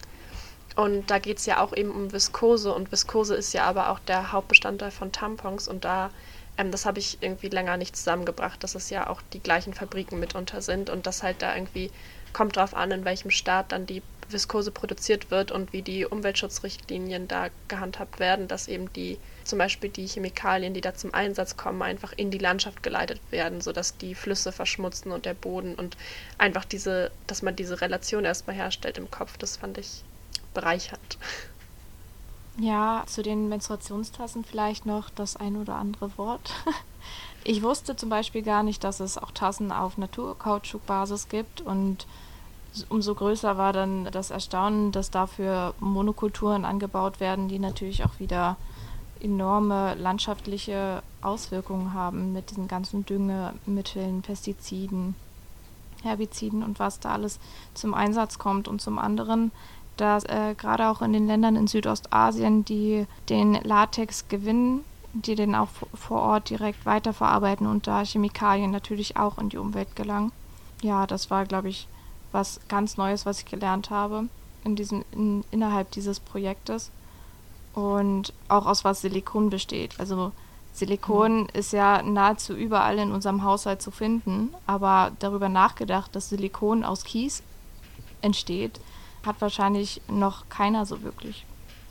und 0.79 1.11
da 1.11 1.19
geht 1.19 1.39
es 1.39 1.47
ja 1.47 1.61
auch 1.61 1.77
eben 1.77 1.91
um 1.91 2.13
Viskose. 2.13 2.73
Und 2.73 2.93
Viskose 2.93 3.35
ist 3.35 3.53
ja 3.53 3.65
aber 3.65 3.91
auch 3.91 3.99
der 3.99 4.31
Hauptbestandteil 4.31 4.93
von 4.93 5.11
Tampons. 5.11 5.67
Und 5.67 5.85
da, 5.85 6.13
ähm, 6.57 6.71
das 6.71 6.87
habe 6.87 7.01
ich 7.01 7.19
irgendwie 7.21 7.49
länger 7.49 7.77
nicht 7.77 7.97
zusammengebracht, 7.97 8.63
dass 8.63 8.77
es 8.77 8.89
ja 8.89 9.11
auch 9.11 9.21
die 9.33 9.41
gleichen 9.41 9.75
Fabriken 9.75 10.21
mitunter 10.21 10.63
sind. 10.63 10.89
Und 10.89 11.09
das 11.09 11.25
halt 11.25 11.43
da 11.43 11.53
irgendwie 11.57 11.91
kommt 12.33 12.55
drauf 12.55 12.77
an, 12.77 12.93
in 12.93 13.05
welchem 13.05 13.33
Staat 13.33 13.73
dann 13.73 13.87
die 13.87 14.05
Viskose 14.29 14.71
produziert 14.71 15.33
wird 15.33 15.51
und 15.51 15.73
wie 15.73 15.83
die 15.83 16.07
Umweltschutzrichtlinien 16.07 17.27
da 17.27 17.49
gehandhabt 17.67 18.21
werden, 18.21 18.47
dass 18.47 18.69
eben 18.69 18.93
die 18.93 19.19
zum 19.43 19.59
Beispiel 19.59 19.91
die 19.91 20.07
Chemikalien, 20.07 20.75
die 20.75 20.81
da 20.81 20.95
zum 20.95 21.13
Einsatz 21.13 21.57
kommen, 21.57 21.83
einfach 21.83 22.13
in 22.13 22.31
die 22.31 22.39
Landschaft 22.39 22.85
geleitet 22.85 23.21
werden, 23.33 23.61
sodass 23.63 23.97
die 23.97 24.15
Flüsse 24.15 24.53
verschmutzen 24.53 25.11
und 25.11 25.25
der 25.25 25.35
Boden 25.35 25.75
und 25.75 25.97
einfach 26.37 26.65
diese, 26.65 27.11
dass 27.27 27.43
man 27.43 27.57
diese 27.57 27.81
Relation 27.81 28.25
erstmal 28.25 28.55
herstellt 28.55 28.97
im 28.97 29.11
Kopf, 29.11 29.37
das 29.39 29.57
fand 29.57 29.79
ich 29.79 30.05
bereichernd. 30.55 31.19
Ja, 32.59 33.05
zu 33.07 33.23
den 33.23 33.49
Menstruationstassen 33.49 34.45
vielleicht 34.45 34.85
noch 34.85 35.11
das 35.11 35.37
ein 35.37 35.57
oder 35.57 35.77
andere 35.77 36.17
Wort. 36.17 36.53
Ich 37.45 37.63
wusste 37.63 37.97
zum 37.97 38.11
Beispiel 38.11 38.43
gar 38.43 38.63
nicht, 38.63 38.85
dass 38.85 39.01
es 39.01 39.17
auch 39.17 39.31
Tassen 39.31 39.73
auf 39.73 39.97
Naturkautschukbasis 39.97 41.29
gibt 41.31 41.63
und 41.63 42.07
umso 42.89 43.15
größer 43.15 43.57
war 43.57 43.73
dann 43.73 44.09
das 44.13 44.31
Erstaunen, 44.31 44.93
dass 44.93 45.11
dafür 45.11 45.73
Monokulturen 45.81 46.65
angebaut 46.65 47.21
werden, 47.21 47.49
die 47.49 47.59
natürlich 47.59 48.05
auch 48.05 48.19
wieder 48.19 48.57
enorme 49.21 49.95
landschaftliche 49.95 51.03
Auswirkungen 51.23 51.95
haben 51.95 52.33
mit 52.33 52.51
diesen 52.51 52.69
ganzen 52.69 53.05
Düngemitteln, 53.05 54.23
Pestiziden, 54.23 55.15
Herbiziden 56.03 56.63
und 56.63 56.79
was 56.79 57.01
da 57.01 57.13
alles 57.13 57.41
zum 57.75 57.95
Einsatz 57.95 58.39
kommt. 58.39 58.69
Und 58.69 58.81
zum 58.81 58.99
anderen, 58.99 59.51
dass 60.01 60.25
äh, 60.25 60.55
gerade 60.57 60.89
auch 60.89 61.03
in 61.03 61.13
den 61.13 61.27
Ländern 61.27 61.57
in 61.57 61.67
Südostasien, 61.67 62.65
die 62.65 63.07
den 63.29 63.55
Latex 63.55 64.29
gewinnen, 64.29 64.85
die 65.13 65.35
den 65.35 65.55
auch 65.55 65.69
vor 65.95 66.23
Ort 66.23 66.51
direkt 66.51 66.87
weiterverarbeiten 66.87 67.67
und 67.67 67.87
da 67.87 68.05
Chemikalien 68.05 68.71
natürlich 68.71 69.17
auch 69.17 69.39
in 69.39 69.49
die 69.49 69.59
Umwelt 69.59 69.97
gelangen. 69.97 70.33
Ja, 70.83 71.07
das 71.07 71.31
war, 71.31 71.45
glaube 71.45 71.69
ich, 71.69 71.89
was 72.33 72.61
ganz 72.69 72.97
Neues, 72.97 73.27
was 73.27 73.41
ich 73.41 73.47
gelernt 73.47 73.91
habe 73.91 74.29
in 74.65 74.77
diesem, 74.77 75.05
in, 75.13 75.45
innerhalb 75.51 75.91
dieses 75.93 76.21
Projektes. 76.21 76.91
Und 77.75 78.33
auch 78.49 78.67
aus 78.67 78.85
was 78.85 79.03
Silikon 79.03 79.51
besteht. 79.51 79.99
Also 79.99 80.33
Silikon 80.73 81.43
mhm. 81.43 81.49
ist 81.53 81.73
ja 81.73 82.03
nahezu 82.03 82.55
überall 82.55 82.99
in 82.99 83.13
unserem 83.13 83.43
Haushalt 83.43 83.83
zu 83.83 83.91
finden, 83.91 84.55
aber 84.67 85.13
darüber 85.19 85.49
nachgedacht, 85.49 86.15
dass 86.15 86.29
Silikon 86.29 86.85
aus 86.85 87.05
Kies 87.05 87.43
entsteht, 88.21 88.81
hat 89.25 89.41
wahrscheinlich 89.41 90.01
noch 90.09 90.49
keiner 90.49 90.87
so 90.87 91.03
wirklich. 91.03 91.45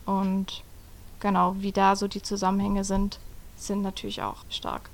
Und 0.06 0.64
genau, 1.20 1.56
wie 1.60 1.72
da 1.72 1.96
so 1.96 2.08
die 2.08 2.22
Zusammenhänge 2.22 2.84
sind, 2.84 3.20
sind 3.56 3.82
natürlich 3.82 4.22
auch 4.22 4.46
stark. 4.50 4.90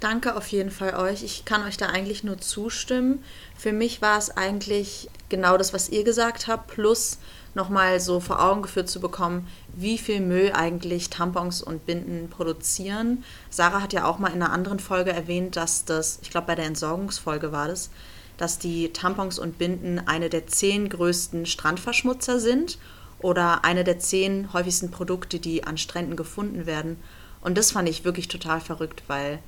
Danke 0.00 0.34
auf 0.34 0.48
jeden 0.48 0.70
Fall 0.70 0.94
euch. 0.94 1.22
Ich 1.22 1.44
kann 1.44 1.62
euch 1.66 1.76
da 1.76 1.86
eigentlich 1.86 2.24
nur 2.24 2.38
zustimmen. 2.38 3.22
Für 3.54 3.72
mich 3.72 4.00
war 4.00 4.16
es 4.16 4.34
eigentlich 4.34 5.10
genau 5.28 5.58
das, 5.58 5.74
was 5.74 5.90
ihr 5.90 6.04
gesagt 6.04 6.48
habt, 6.48 6.68
plus 6.68 7.18
nochmal 7.54 8.00
so 8.00 8.18
vor 8.18 8.42
Augen 8.42 8.62
geführt 8.62 8.88
zu 8.88 9.00
bekommen, 9.00 9.46
wie 9.74 9.98
viel 9.98 10.20
Müll 10.20 10.52
eigentlich 10.54 11.10
Tampons 11.10 11.62
und 11.62 11.84
Binden 11.84 12.30
produzieren. 12.30 13.24
Sarah 13.50 13.82
hat 13.82 13.92
ja 13.92 14.06
auch 14.06 14.18
mal 14.18 14.28
in 14.28 14.42
einer 14.42 14.52
anderen 14.52 14.78
Folge 14.78 15.12
erwähnt, 15.12 15.56
dass 15.56 15.84
das, 15.84 16.18
ich 16.22 16.30
glaube 16.30 16.46
bei 16.46 16.54
der 16.54 16.66
Entsorgungsfolge 16.66 17.52
war 17.52 17.68
das, 17.68 17.90
dass 18.40 18.58
die 18.58 18.90
Tampons 18.92 19.38
und 19.38 19.58
Binden 19.58 19.98
eine 19.98 20.30
der 20.30 20.46
zehn 20.46 20.88
größten 20.88 21.44
Strandverschmutzer 21.44 22.40
sind 22.40 22.78
oder 23.18 23.66
eine 23.66 23.84
der 23.84 23.98
zehn 23.98 24.52
häufigsten 24.54 24.90
Produkte, 24.90 25.38
die 25.38 25.64
an 25.64 25.76
Stränden 25.76 26.16
gefunden 26.16 26.64
werden. 26.64 26.96
Und 27.42 27.58
das 27.58 27.72
fand 27.72 27.86
ich 27.88 28.04
wirklich 28.04 28.28
total 28.28 28.62
verrückt, 28.62 29.02
weil 29.08 29.40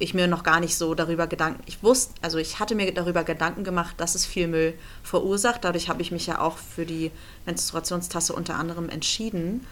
ich 0.00 0.14
mir 0.14 0.26
noch 0.26 0.42
gar 0.42 0.58
nicht 0.58 0.76
so 0.76 0.96
darüber 0.96 1.28
Gedanken, 1.28 1.62
ich 1.66 1.82
wusste, 1.84 2.14
also 2.20 2.38
ich 2.38 2.58
hatte 2.58 2.74
mir 2.74 2.92
darüber 2.92 3.22
Gedanken 3.22 3.62
gemacht, 3.62 3.94
dass 3.98 4.16
es 4.16 4.26
viel 4.26 4.48
Müll 4.48 4.74
verursacht. 5.04 5.62
Dadurch 5.62 5.88
habe 5.88 6.02
ich 6.02 6.10
mich 6.10 6.26
ja 6.26 6.40
auch 6.40 6.58
für 6.58 6.84
die 6.84 7.12
Menstruationstasse 7.46 8.32
unter 8.32 8.56
anderem 8.56 8.88
entschieden. 8.88 9.64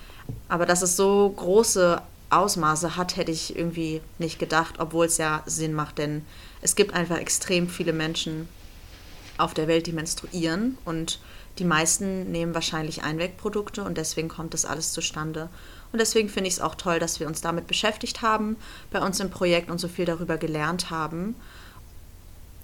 Aber 0.48 0.66
dass 0.66 0.82
es 0.82 0.96
so 0.96 1.28
große 1.36 2.00
Ausmaße 2.32 2.96
hat, 2.96 3.16
hätte 3.16 3.32
ich 3.32 3.56
irgendwie 3.56 4.00
nicht 4.18 4.38
gedacht, 4.38 4.76
obwohl 4.78 5.06
es 5.06 5.18
ja 5.18 5.42
Sinn 5.46 5.74
macht, 5.74 5.98
denn 5.98 6.24
es 6.60 6.76
gibt 6.76 6.94
einfach 6.94 7.18
extrem 7.18 7.68
viele 7.68 7.92
Menschen 7.92 8.48
auf 9.38 9.54
der 9.54 9.68
Welt, 9.68 9.86
die 9.86 9.92
menstruieren 9.92 10.78
und 10.84 11.20
die 11.58 11.64
meisten 11.64 12.30
nehmen 12.30 12.54
wahrscheinlich 12.54 13.02
Einwegprodukte 13.02 13.82
und 13.84 13.98
deswegen 13.98 14.28
kommt 14.28 14.54
das 14.54 14.64
alles 14.64 14.92
zustande. 14.92 15.48
Und 15.92 15.98
deswegen 16.00 16.30
finde 16.30 16.48
ich 16.48 16.54
es 16.54 16.60
auch 16.60 16.74
toll, 16.74 16.98
dass 16.98 17.20
wir 17.20 17.26
uns 17.26 17.42
damit 17.42 17.66
beschäftigt 17.66 18.22
haben, 18.22 18.56
bei 18.90 19.00
uns 19.00 19.20
im 19.20 19.30
Projekt 19.30 19.70
und 19.70 19.78
so 19.78 19.88
viel 19.88 20.06
darüber 20.06 20.38
gelernt 20.38 20.90
haben. 20.90 21.36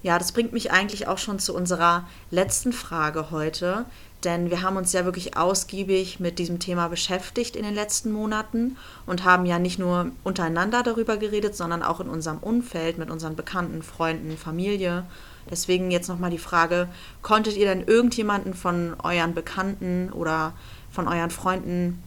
Ja, 0.02 0.18
das 0.18 0.32
bringt 0.32 0.52
mich 0.52 0.70
eigentlich 0.70 1.06
auch 1.08 1.18
schon 1.18 1.38
zu 1.38 1.54
unserer 1.54 2.08
letzten 2.30 2.72
Frage 2.72 3.30
heute, 3.30 3.84
denn 4.24 4.50
wir 4.50 4.62
haben 4.62 4.76
uns 4.76 4.92
ja 4.92 5.04
wirklich 5.04 5.36
ausgiebig 5.36 6.18
mit 6.18 6.38
diesem 6.38 6.58
Thema 6.58 6.88
beschäftigt 6.88 7.54
in 7.54 7.62
den 7.62 7.74
letzten 7.74 8.10
Monaten 8.10 8.76
und 9.06 9.24
haben 9.24 9.46
ja 9.46 9.58
nicht 9.58 9.78
nur 9.78 10.10
untereinander 10.24 10.82
darüber 10.82 11.16
geredet, 11.16 11.54
sondern 11.54 11.82
auch 11.84 12.00
in 12.00 12.08
unserem 12.08 12.38
Umfeld 12.38 12.98
mit 12.98 13.10
unseren 13.10 13.36
Bekannten, 13.36 13.82
Freunden, 13.82 14.36
Familie. 14.36 15.04
Deswegen 15.50 15.90
jetzt 15.90 16.08
nochmal 16.08 16.30
die 16.30 16.38
Frage, 16.38 16.88
konntet 17.22 17.56
ihr 17.56 17.66
denn 17.66 17.86
irgendjemanden 17.86 18.54
von 18.54 18.96
euren 19.02 19.34
Bekannten 19.34 20.10
oder 20.12 20.52
von 20.90 21.06
euren 21.06 21.30
Freunden 21.30 22.02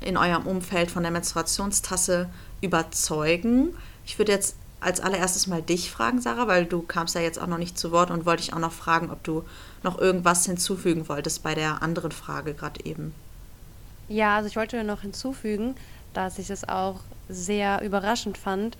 in 0.00 0.16
eurem 0.16 0.46
Umfeld 0.46 0.90
von 0.90 1.02
der 1.02 1.12
Menstruationstasse 1.12 2.28
überzeugen? 2.60 3.74
Ich 4.06 4.18
würde 4.18 4.32
jetzt 4.32 4.56
als 4.80 5.00
allererstes 5.00 5.46
mal 5.46 5.62
dich 5.62 5.90
fragen, 5.90 6.20
Sarah, 6.20 6.46
weil 6.46 6.66
du 6.66 6.82
kamst 6.82 7.14
ja 7.14 7.22
jetzt 7.22 7.40
auch 7.40 7.46
noch 7.46 7.58
nicht 7.58 7.78
zu 7.78 7.90
Wort 7.90 8.10
und 8.10 8.26
wollte 8.26 8.42
ich 8.42 8.52
auch 8.52 8.58
noch 8.58 8.72
fragen, 8.72 9.10
ob 9.10 9.24
du 9.24 9.42
noch 9.84 9.98
irgendwas 9.98 10.46
hinzufügen 10.46 11.08
wolltest 11.08 11.42
bei 11.42 11.54
der 11.54 11.82
anderen 11.82 12.10
Frage 12.10 12.54
gerade 12.54 12.84
eben. 12.84 13.14
Ja, 14.08 14.36
also 14.36 14.48
ich 14.48 14.56
wollte 14.56 14.82
noch 14.84 15.02
hinzufügen, 15.02 15.74
dass 16.12 16.38
ich 16.38 16.50
es 16.50 16.68
auch 16.68 17.00
sehr 17.28 17.82
überraschend 17.82 18.36
fand, 18.38 18.76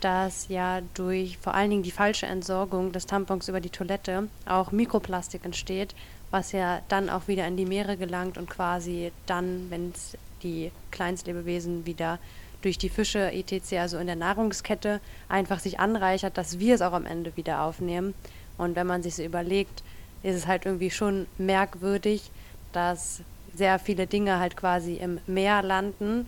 dass 0.00 0.48
ja 0.48 0.80
durch 0.94 1.38
vor 1.38 1.54
allen 1.54 1.70
Dingen 1.70 1.82
die 1.82 1.90
falsche 1.90 2.26
Entsorgung 2.26 2.92
des 2.92 3.06
Tampons 3.06 3.48
über 3.48 3.60
die 3.60 3.70
Toilette 3.70 4.28
auch 4.46 4.72
Mikroplastik 4.72 5.44
entsteht, 5.44 5.94
was 6.30 6.52
ja 6.52 6.80
dann 6.88 7.10
auch 7.10 7.28
wieder 7.28 7.46
in 7.46 7.56
die 7.56 7.66
Meere 7.66 7.96
gelangt 7.96 8.38
und 8.38 8.48
quasi 8.50 9.12
dann, 9.26 9.70
wenn 9.70 9.92
es 9.94 10.16
die 10.42 10.72
Kleinstlebewesen 10.90 11.86
wieder 11.86 12.18
durch 12.62 12.78
die 12.78 12.88
Fische 12.88 13.30
etc., 13.32 13.74
also 13.74 13.98
in 13.98 14.06
der 14.06 14.16
Nahrungskette, 14.16 15.00
einfach 15.28 15.60
sich 15.60 15.78
anreichert, 15.78 16.38
dass 16.38 16.58
wir 16.58 16.74
es 16.74 16.82
auch 16.82 16.92
am 16.92 17.06
Ende 17.06 17.36
wieder 17.36 17.62
aufnehmen. 17.62 18.14
Und 18.58 18.76
wenn 18.76 18.86
man 18.86 19.02
sich 19.02 19.16
so 19.16 19.22
überlegt, 19.22 19.82
ist 20.22 20.36
es 20.36 20.46
halt 20.46 20.66
irgendwie 20.66 20.90
schon 20.90 21.26
merkwürdig, 21.38 22.30
dass 22.72 23.20
sehr 23.54 23.78
viele 23.78 24.06
Dinge 24.06 24.38
halt 24.38 24.56
quasi 24.56 24.94
im 24.94 25.18
Meer 25.26 25.62
landen 25.62 26.26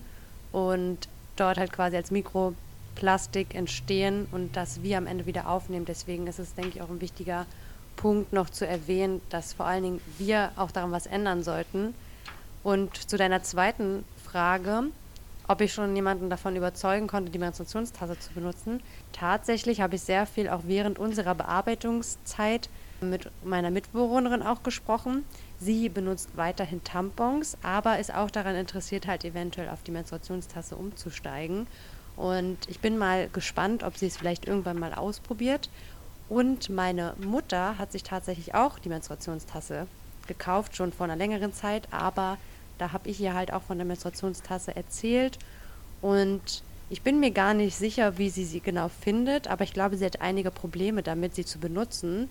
und 0.51 1.07
dort 1.35 1.57
halt 1.57 1.71
quasi 1.71 1.95
als 1.95 2.11
Mikroplastik 2.11 3.55
entstehen 3.55 4.27
und 4.31 4.55
dass 4.55 4.83
wir 4.83 4.97
am 4.97 5.07
Ende 5.07 5.25
wieder 5.25 5.49
aufnehmen. 5.49 5.85
Deswegen 5.85 6.27
ist 6.27 6.39
es, 6.39 6.53
denke 6.55 6.71
ich, 6.75 6.81
auch 6.81 6.89
ein 6.89 7.01
wichtiger 7.01 7.45
Punkt 7.95 8.33
noch 8.33 8.49
zu 8.49 8.67
erwähnen, 8.67 9.21
dass 9.29 9.53
vor 9.53 9.65
allen 9.65 9.83
Dingen 9.83 10.01
wir 10.17 10.51
auch 10.55 10.71
daran 10.71 10.91
was 10.91 11.05
ändern 11.05 11.43
sollten 11.43 11.95
und 12.63 13.09
zu 13.09 13.17
deiner 13.17 13.43
zweiten 13.43 14.03
Frage, 14.23 14.85
ob 15.47 15.61
ich 15.61 15.73
schon 15.73 15.95
jemanden 15.95 16.29
davon 16.29 16.55
überzeugen 16.55 17.07
konnte, 17.07 17.31
die 17.31 17.37
Menstruationstasse 17.37 18.19
zu 18.19 18.33
benutzen. 18.33 18.81
Tatsächlich 19.13 19.81
habe 19.81 19.95
ich 19.95 20.01
sehr 20.01 20.25
viel 20.25 20.49
auch 20.49 20.61
während 20.65 20.97
unserer 20.97 21.35
Bearbeitungszeit 21.35 22.69
mit 23.01 23.29
meiner 23.43 23.71
Mitbewohnerin 23.71 24.41
auch 24.41 24.63
gesprochen. 24.63 25.25
Sie 25.59 25.89
benutzt 25.89 26.29
weiterhin 26.35 26.83
Tampons, 26.83 27.57
aber 27.63 27.99
ist 27.99 28.13
auch 28.13 28.31
daran 28.31 28.55
interessiert, 28.55 29.07
halt 29.07 29.23
eventuell 29.25 29.69
auf 29.69 29.83
die 29.83 29.91
Menstruationstasse 29.91 30.75
umzusteigen. 30.75 31.67
Und 32.15 32.57
ich 32.67 32.79
bin 32.79 32.97
mal 32.97 33.29
gespannt, 33.29 33.83
ob 33.83 33.97
sie 33.97 34.07
es 34.07 34.17
vielleicht 34.17 34.47
irgendwann 34.47 34.79
mal 34.79 34.93
ausprobiert. 34.93 35.69
Und 36.29 36.69
meine 36.69 37.13
Mutter 37.23 37.77
hat 37.77 37.91
sich 37.91 38.03
tatsächlich 38.03 38.55
auch 38.55 38.79
die 38.79 38.89
Menstruationstasse 38.89 39.87
gekauft, 40.27 40.75
schon 40.75 40.91
vor 40.91 41.03
einer 41.05 41.15
längeren 41.15 41.53
Zeit, 41.53 41.87
aber 41.91 42.37
da 42.77 42.91
habe 42.91 43.09
ich 43.09 43.21
ihr 43.21 43.33
halt 43.33 43.53
auch 43.53 43.61
von 43.61 43.77
der 43.77 43.85
Menstruationstasse 43.85 44.75
erzählt 44.75 45.37
und 46.01 46.63
ich 46.89 47.01
bin 47.01 47.19
mir 47.19 47.31
gar 47.31 47.53
nicht 47.53 47.75
sicher, 47.75 48.17
wie 48.17 48.29
sie 48.29 48.45
sie 48.45 48.59
genau 48.59 48.89
findet, 48.89 49.47
aber 49.47 49.63
ich 49.63 49.73
glaube, 49.73 49.97
sie 49.97 50.05
hat 50.05 50.21
einige 50.21 50.51
Probleme 50.51 51.01
damit, 51.01 51.33
sie 51.35 51.45
zu 51.45 51.57
benutzen. 51.57 52.29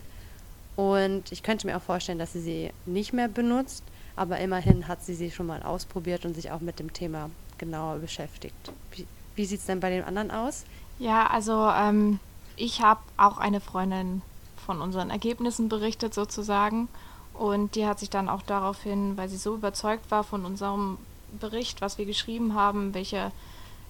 Und 0.77 1.31
ich 1.31 1.43
könnte 1.43 1.67
mir 1.67 1.77
auch 1.77 1.83
vorstellen, 1.83 2.19
dass 2.19 2.33
sie 2.33 2.41
sie 2.41 2.71
nicht 2.87 3.13
mehr 3.13 3.29
benutzt, 3.29 3.85
aber 4.17 4.39
immerhin 4.39 4.89
hat 4.89 5.05
sie 5.05 5.15
sie 5.15 5.31
schon 5.31 5.47
mal 5.47 5.63
ausprobiert 5.63 6.25
und 6.25 6.35
sich 6.35 6.51
auch 6.51 6.61
mit 6.61 6.79
dem 6.79 6.93
Thema 6.93 7.31
genauer 7.59 7.99
beschäftigt. 7.99 8.73
Wie, 8.93 9.07
wie 9.37 9.47
sieht 9.47 9.61
es 9.61 9.67
denn 9.67 9.81
bei 9.81 9.91
den 9.91 10.05
anderen 10.05 10.31
aus? 10.31 10.65
Ja, 10.99 11.27
also 11.27 11.69
ähm, 11.71 12.19
ich 12.57 12.83
habe 12.83 13.01
auch 13.17 13.39
eine 13.39 13.61
Freundin 13.61 14.23
von 14.65 14.81
unseren 14.81 15.11
Ergebnissen 15.11 15.69
berichtet 15.69 16.15
sozusagen. 16.15 16.89
Und 17.35 17.75
die 17.75 17.87
hat 17.87 17.99
sich 17.99 18.11
dann 18.11 18.29
auch 18.29 18.43
daraufhin, 18.43 19.17
weil 19.17 19.29
sie 19.29 19.37
so 19.37 19.55
überzeugt 19.55 20.11
war 20.11 20.23
von 20.23 20.45
unserem 20.45 20.99
Bericht, 21.41 21.81
was 21.81 21.99
wir 21.99 22.07
geschrieben 22.07 22.55
haben, 22.55 22.95
welche 22.95 23.33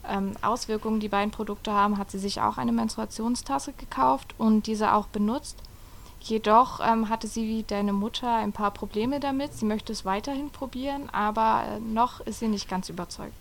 ähm, 0.08 0.32
Auswirkungen 0.40 1.00
die 1.00 1.08
beiden 1.08 1.30
Produkte 1.30 1.72
haben, 1.72 1.98
hat 1.98 2.10
sie 2.10 2.18
sich 2.18 2.40
auch 2.40 2.56
eine 2.56 2.72
Menstruationstasse 2.72 3.74
gekauft 3.74 4.34
und 4.38 4.66
diese 4.66 4.94
auch 4.94 5.06
benutzt. 5.06 5.58
Jedoch 6.24 6.80
ähm, 6.82 7.10
hatte 7.10 7.28
sie 7.28 7.46
wie 7.46 7.62
deine 7.64 7.92
Mutter 7.92 8.34
ein 8.34 8.52
paar 8.52 8.70
Probleme 8.70 9.20
damit. 9.20 9.52
Sie 9.52 9.66
möchte 9.66 9.92
es 9.92 10.06
weiterhin 10.06 10.48
probieren, 10.48 11.10
aber 11.12 11.64
äh, 11.68 11.80
noch 11.80 12.20
ist 12.20 12.38
sie 12.38 12.48
nicht 12.48 12.66
ganz 12.66 12.88
überzeugt. 12.88 13.34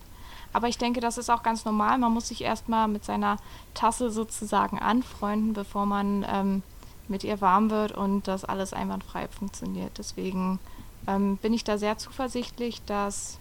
Aber 0.52 0.68
ich 0.68 0.78
denke, 0.78 1.00
das 1.00 1.18
ist 1.18 1.30
auch 1.30 1.44
ganz 1.44 1.64
normal. 1.64 1.98
Man 1.98 2.12
muss 2.12 2.28
sich 2.28 2.44
erstmal 2.44 2.90
mit 2.90 3.06
seiner 3.06 3.38
Tasse 3.74 4.12
sozusagen 4.12 4.80
anfreunden, 4.80 5.54
bevor 5.54 5.86
man 5.86 6.26
ähm, 6.30 6.62
mit 7.08 7.24
ihr 7.24 7.40
warm 7.40 7.70
wird 7.70 7.94
und 7.94 8.28
das 8.28 8.44
alles 8.44 8.74
einwandfrei 8.74 9.30
funktioniert. 9.30 9.98
Deswegen 9.98 10.60
ähm, 11.08 11.38
bin 11.38 11.54
ich 11.54 11.64
da 11.64 11.78
sehr 11.78 11.98
zuversichtlich, 11.98 12.84
dass 12.86 13.40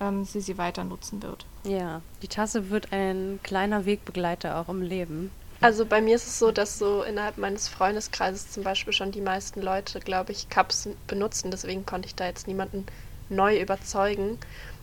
ähm, 0.00 0.24
sie 0.24 0.40
sie 0.40 0.58
weiter 0.58 0.82
nutzen 0.82 1.22
wird. 1.22 1.46
Ja, 1.62 2.00
die 2.22 2.28
Tasse 2.28 2.70
wird 2.70 2.92
ein 2.92 3.38
kleiner 3.44 3.86
Wegbegleiter 3.86 4.58
auch 4.58 4.68
im 4.68 4.82
Leben. 4.82 5.30
Also 5.64 5.86
bei 5.86 6.02
mir 6.02 6.16
ist 6.16 6.26
es 6.26 6.38
so, 6.38 6.52
dass 6.52 6.78
so 6.78 7.02
innerhalb 7.04 7.38
meines 7.38 7.70
Freundeskreises 7.70 8.50
zum 8.50 8.64
Beispiel 8.64 8.92
schon 8.92 9.12
die 9.12 9.22
meisten 9.22 9.62
Leute, 9.62 9.98
glaube 9.98 10.30
ich, 10.30 10.50
Cups 10.50 10.90
benutzen. 11.06 11.50
Deswegen 11.50 11.86
konnte 11.86 12.06
ich 12.06 12.14
da 12.14 12.26
jetzt 12.26 12.46
niemanden 12.46 12.84
neu 13.30 13.58
überzeugen. 13.58 14.38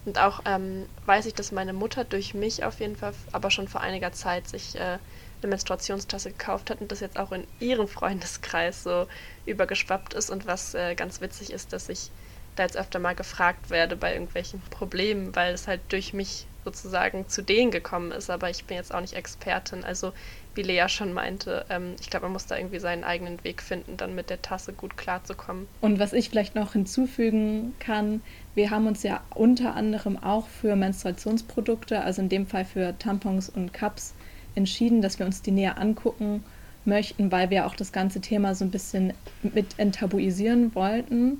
Und 0.06 0.17
auch 0.17 0.41
ähm, 0.48 0.88
weiß 1.06 1.28
ich, 1.28 1.36
dass 1.36 1.52
meine 1.52 1.74
Mutter 1.74 2.04
durch 2.04 2.34
mich 2.34 2.63
auf 2.63 2.80
jeden 2.80 2.96
Fall, 2.96 3.13
aber 3.32 3.52
schon 3.52 3.67
vor 3.67 3.82
einiger 3.82 4.12
Zeit 4.12 4.48
sich 4.48 4.74
äh, 4.74 4.98
eine 5.44 5.50
Menstruationstasse 5.50 6.32
gekauft 6.32 6.72
hat 6.72 6.82
und 6.82 6.91
das 6.91 7.00
jetzt 7.00 7.20
auch 7.20 7.32
in 7.32 7.46
ihren 7.60 7.88
Freundeskreis 7.88 8.82
so 8.82 9.06
übergeschwappt 9.46 10.15
ist. 10.15 10.32
Und 10.32 10.48
was 10.48 10.74
äh, 10.74 10.96
ganz 10.96 11.22
witzig 11.22 11.52
ist, 11.52 11.74
dass 11.74 11.89
ich 11.89 12.10
da 12.56 12.63
jetzt 12.63 12.76
öfter 12.76 12.98
mal 12.98 13.13
gefragt 13.13 13.70
werde 13.70 13.96
bei 13.96 14.13
irgendwelchen 14.13 14.62
Problemen, 14.72 15.36
weil 15.36 15.54
es 15.54 15.67
halt 15.67 15.82
durch 15.89 16.13
mich 16.13 16.48
sozusagen 16.63 17.28
zu 17.28 17.41
denen 17.41 17.72
gekommen 17.72 18.12
ist. 18.12 18.30
Aber 18.30 18.50
ich 18.50 18.65
bin 18.65 18.78
jetzt 18.78 18.94
auch 18.94 19.02
nicht 19.02 19.13
Expertin. 19.13 19.84
Also 19.84 20.13
wie 20.55 20.63
Lea 20.63 20.85
schon 20.87 21.13
meinte, 21.13 21.65
ähm, 21.69 21.95
ich 21.99 22.09
glaube, 22.09 22.25
man 22.25 22.33
muss 22.33 22.45
da 22.45 22.57
irgendwie 22.57 22.79
seinen 22.79 23.03
eigenen 23.03 23.43
Weg 23.43 23.61
finden, 23.61 23.97
dann 23.97 24.15
mit 24.15 24.29
der 24.29 24.41
Tasse 24.41 24.73
gut 24.73 24.97
klarzukommen. 24.97 25.67
Und 25.79 25.99
was 25.99 26.13
ich 26.13 26.29
vielleicht 26.29 26.55
noch 26.55 26.73
hinzufügen 26.73 27.73
kann, 27.79 28.21
wir 28.55 28.69
haben 28.69 28.87
uns 28.87 29.03
ja 29.03 29.21
unter 29.33 29.75
anderem 29.75 30.21
auch 30.21 30.47
für 30.47 30.75
Menstruationsprodukte, 30.75 32.01
also 32.01 32.21
in 32.21 32.29
dem 32.29 32.47
Fall 32.47 32.65
für 32.65 32.97
Tampons 32.97 33.49
und 33.49 33.73
Cups, 33.73 34.13
entschieden, 34.55 35.01
dass 35.01 35.19
wir 35.19 35.25
uns 35.25 35.41
die 35.41 35.51
näher 35.51 35.77
angucken 35.77 36.43
möchten, 36.83 37.31
weil 37.31 37.49
wir 37.49 37.67
auch 37.67 37.75
das 37.75 37.91
ganze 37.91 38.21
Thema 38.21 38.55
so 38.55 38.65
ein 38.65 38.71
bisschen 38.71 39.13
mit 39.43 39.77
enttabuisieren 39.77 40.75
wollten. 40.75 41.39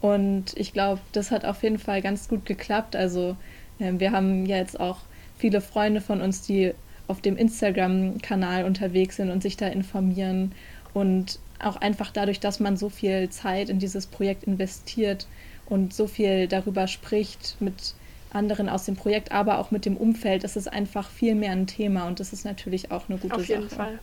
Und 0.00 0.56
ich 0.56 0.72
glaube, 0.72 1.00
das 1.12 1.30
hat 1.30 1.44
auf 1.44 1.62
jeden 1.62 1.78
Fall 1.78 2.02
ganz 2.02 2.28
gut 2.28 2.46
geklappt. 2.46 2.96
Also 2.96 3.36
äh, 3.78 3.92
wir 3.96 4.12
haben 4.12 4.46
ja 4.46 4.56
jetzt 4.56 4.78
auch 4.78 4.98
viele 5.38 5.60
Freunde 5.60 6.00
von 6.00 6.20
uns, 6.20 6.42
die 6.42 6.74
auf 7.10 7.20
dem 7.20 7.36
Instagram-Kanal 7.36 8.64
unterwegs 8.64 9.16
sind 9.16 9.30
und 9.30 9.42
sich 9.42 9.56
da 9.56 9.66
informieren. 9.66 10.52
Und 10.94 11.38
auch 11.58 11.76
einfach 11.76 12.10
dadurch, 12.10 12.40
dass 12.40 12.60
man 12.60 12.76
so 12.76 12.88
viel 12.88 13.28
Zeit 13.28 13.68
in 13.68 13.78
dieses 13.78 14.06
Projekt 14.06 14.44
investiert 14.44 15.26
und 15.66 15.92
so 15.92 16.06
viel 16.06 16.48
darüber 16.48 16.86
spricht 16.86 17.56
mit 17.60 17.94
anderen 18.32 18.68
aus 18.68 18.84
dem 18.84 18.96
Projekt, 18.96 19.32
aber 19.32 19.58
auch 19.58 19.70
mit 19.70 19.84
dem 19.84 19.96
Umfeld, 19.96 20.44
ist 20.44 20.56
es 20.56 20.68
einfach 20.68 21.10
viel 21.10 21.34
mehr 21.34 21.52
ein 21.52 21.66
Thema 21.66 22.06
und 22.06 22.20
das 22.20 22.32
ist 22.32 22.44
natürlich 22.44 22.90
auch 22.90 23.08
eine 23.08 23.18
gute 23.18 23.34
Sache. 23.34 23.40
Auf 23.40 23.48
jeden 23.48 23.68
Sache. 23.68 23.76
Fall. 23.76 23.98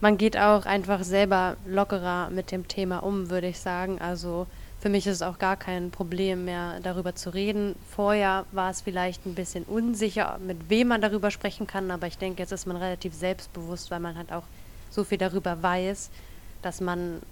Man 0.00 0.18
geht 0.18 0.36
auch 0.36 0.66
einfach 0.66 1.04
selber 1.04 1.56
lockerer 1.66 2.28
mit 2.30 2.50
dem 2.50 2.68
Thema 2.68 2.98
um, 2.98 3.30
würde 3.30 3.48
ich 3.48 3.58
sagen. 3.58 4.00
Also 4.00 4.46
für 4.82 4.88
mich 4.88 5.06
ist 5.06 5.14
es 5.14 5.22
auch 5.22 5.38
gar 5.38 5.56
kein 5.56 5.92
Problem 5.92 6.44
mehr, 6.44 6.80
darüber 6.82 7.14
zu 7.14 7.32
reden. 7.32 7.76
Vorher 7.94 8.46
war 8.50 8.68
es 8.68 8.80
vielleicht 8.80 9.24
ein 9.26 9.36
bisschen 9.36 9.62
unsicher, 9.62 10.40
mit 10.44 10.70
wem 10.70 10.88
man 10.88 11.00
darüber 11.00 11.30
sprechen 11.30 11.68
kann, 11.68 11.92
aber 11.92 12.08
ich 12.08 12.18
denke, 12.18 12.42
jetzt 12.42 12.50
ist 12.50 12.66
man 12.66 12.76
relativ 12.76 13.14
selbstbewusst, 13.14 13.92
weil 13.92 14.00
man 14.00 14.18
halt 14.18 14.32
auch 14.32 14.42
so 14.90 15.04
viel 15.04 15.18
darüber 15.18 15.62
weiß, 15.62 16.10
dass 16.62 16.80
man 16.80 17.22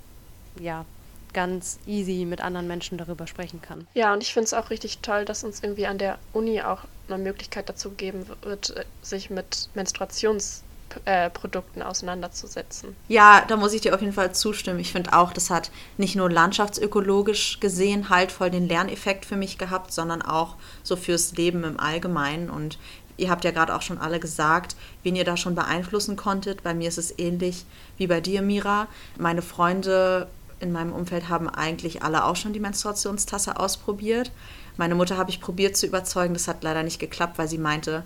ja 0.61 0.85
ganz 1.33 1.81
easy 1.89 2.25
mit 2.25 2.41
anderen 2.41 2.69
Menschen 2.69 2.99
darüber 2.99 3.27
sprechen 3.27 3.61
kann. 3.61 3.85
Ja, 3.95 4.13
und 4.13 4.23
ich 4.23 4.33
finde 4.33 4.45
es 4.45 4.55
auch 4.55 4.71
richtig 4.71 4.99
toll, 4.99 5.25
dass 5.25 5.43
uns 5.43 5.61
irgendwie 5.61 5.89
an 5.89 5.99
der 5.99 6.21
Uni 6.33 6.63
auch 6.63 6.85
eine 7.09 7.19
Möglichkeit 7.19 7.69
dazu 7.69 7.91
geben 7.91 8.27
wird, 8.43 8.87
sich 9.03 9.29
mit 9.29 9.71
Menstruations 9.75 10.63
äh, 11.05 11.31
Produkten 11.31 11.83
auseinanderzusetzen. 11.83 12.96
Ja, 13.09 13.44
da 13.46 13.57
muss 13.57 13.72
ich 13.72 13.81
dir 13.81 13.94
auf 13.94 14.00
jeden 14.00 14.12
Fall 14.12 14.33
zustimmen. 14.33 14.81
Ich 14.81 14.92
finde 14.92 15.12
auch, 15.12 15.33
das 15.33 15.50
hat 15.50 15.70
nicht 15.96 16.16
nur 16.16 16.31
landschaftsökologisch 16.31 17.61
gesehen 17.61 18.09
halt 18.09 18.33
voll 18.33 18.50
den 18.50 18.68
Lerneffekt 18.68 19.24
für 19.24 19.37
mich 19.37 19.59
gehabt, 19.59 19.92
sondern 19.92 20.22
auch 20.22 20.57
so 20.83 20.96
fürs 20.96 21.33
Leben 21.33 21.64
im 21.64 21.79
Allgemeinen. 21.79 22.50
Und 22.50 22.79
ihr 23.16 23.31
habt 23.31 23.44
ja 23.44 23.50
gerade 23.50 23.74
auch 23.74 23.83
schon 23.83 23.98
alle 23.98 24.20
gesagt, 24.20 24.76
wen 25.03 25.16
ihr 25.16 25.24
da 25.24 25.37
schon 25.37 25.55
beeinflussen 25.55 26.16
konntet. 26.16 26.62
Bei 26.62 26.74
mir 26.74 26.88
ist 26.88 26.98
es 26.98 27.18
ähnlich 27.18 27.64
wie 27.96 28.07
bei 28.07 28.20
dir, 28.20 28.42
Mira. 28.42 28.88
Meine 29.18 29.42
Freunde 29.42 30.29
in 30.61 30.72
meinem 30.72 30.92
Umfeld 30.92 31.29
haben 31.29 31.48
eigentlich 31.48 32.03
alle 32.03 32.24
auch 32.24 32.37
schon 32.37 32.53
die 32.53 32.61
Menstruationstasse 32.61 33.59
ausprobiert. 33.59 34.31
Meine 34.76 34.94
Mutter 34.94 35.16
habe 35.16 35.31
ich 35.31 35.40
probiert 35.40 35.76
zu 35.76 35.87
überzeugen, 35.87 36.35
das 36.35 36.48
hat 36.48 36.62
leider 36.62 36.83
nicht 36.83 36.98
geklappt, 36.98 37.38
weil 37.38 37.48
sie 37.48 37.59
meinte, 37.59 38.05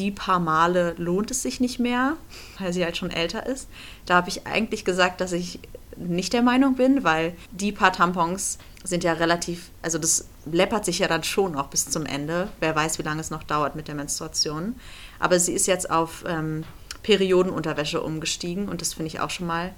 die 0.00 0.10
paar 0.10 0.40
Male 0.40 0.94
lohnt 0.96 1.30
es 1.30 1.42
sich 1.42 1.60
nicht 1.60 1.78
mehr, 1.78 2.16
weil 2.58 2.72
sie 2.72 2.82
halt 2.82 2.96
schon 2.96 3.10
älter 3.10 3.44
ist. 3.44 3.68
Da 4.06 4.14
habe 4.14 4.30
ich 4.30 4.46
eigentlich 4.46 4.86
gesagt, 4.86 5.20
dass 5.20 5.32
ich 5.32 5.60
nicht 5.96 6.32
der 6.32 6.40
Meinung 6.40 6.76
bin, 6.76 7.04
weil 7.04 7.34
die 7.50 7.70
paar 7.70 7.92
Tampons 7.92 8.56
sind 8.82 9.04
ja 9.04 9.12
relativ, 9.12 9.70
also 9.82 9.98
das 9.98 10.26
läppert 10.46 10.86
sich 10.86 11.00
ja 11.00 11.08
dann 11.08 11.22
schon 11.22 11.54
auch 11.54 11.66
bis 11.66 11.90
zum 11.90 12.06
Ende. 12.06 12.48
Wer 12.60 12.74
weiß, 12.74 12.98
wie 12.98 13.02
lange 13.02 13.20
es 13.20 13.30
noch 13.30 13.42
dauert 13.42 13.76
mit 13.76 13.88
der 13.88 13.94
Menstruation. 13.94 14.74
Aber 15.18 15.38
sie 15.38 15.52
ist 15.52 15.66
jetzt 15.66 15.90
auf 15.90 16.24
ähm, 16.26 16.64
Periodenunterwäsche 17.02 18.00
umgestiegen 18.00 18.70
und 18.70 18.80
das 18.80 18.94
finde 18.94 19.08
ich 19.08 19.20
auch 19.20 19.28
schon 19.28 19.46
mal 19.46 19.74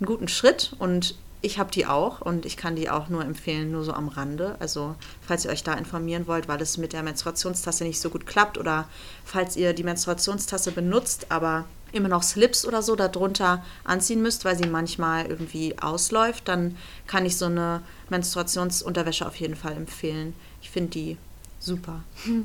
einen 0.00 0.06
guten 0.06 0.28
Schritt. 0.28 0.74
Und 0.78 1.14
ich 1.40 1.58
habe 1.58 1.70
die 1.70 1.86
auch 1.86 2.20
und 2.20 2.46
ich 2.46 2.56
kann 2.56 2.74
die 2.74 2.90
auch 2.90 3.08
nur 3.08 3.24
empfehlen, 3.24 3.70
nur 3.70 3.84
so 3.84 3.92
am 3.92 4.08
Rande. 4.08 4.56
Also 4.58 4.96
falls 5.20 5.44
ihr 5.44 5.50
euch 5.50 5.62
da 5.62 5.74
informieren 5.74 6.26
wollt, 6.26 6.48
weil 6.48 6.60
es 6.60 6.78
mit 6.78 6.92
der 6.92 7.02
Menstruationstasse 7.02 7.84
nicht 7.84 8.00
so 8.00 8.10
gut 8.10 8.26
klappt 8.26 8.58
oder 8.58 8.88
falls 9.24 9.56
ihr 9.56 9.72
die 9.72 9.84
Menstruationstasse 9.84 10.72
benutzt, 10.72 11.26
aber 11.30 11.64
immer 11.92 12.08
noch 12.08 12.22
Slips 12.22 12.66
oder 12.66 12.82
so 12.82 12.96
darunter 12.96 13.64
anziehen 13.84 14.20
müsst, 14.20 14.44
weil 14.44 14.56
sie 14.56 14.68
manchmal 14.68 15.26
irgendwie 15.26 15.78
ausläuft, 15.78 16.48
dann 16.48 16.76
kann 17.06 17.24
ich 17.24 17.36
so 17.36 17.46
eine 17.46 17.82
Menstruationsunterwäsche 18.10 19.26
auf 19.26 19.36
jeden 19.36 19.56
Fall 19.56 19.72
empfehlen. 19.72 20.34
Ich 20.60 20.70
finde 20.70 20.90
die 20.90 21.16
super. 21.60 22.02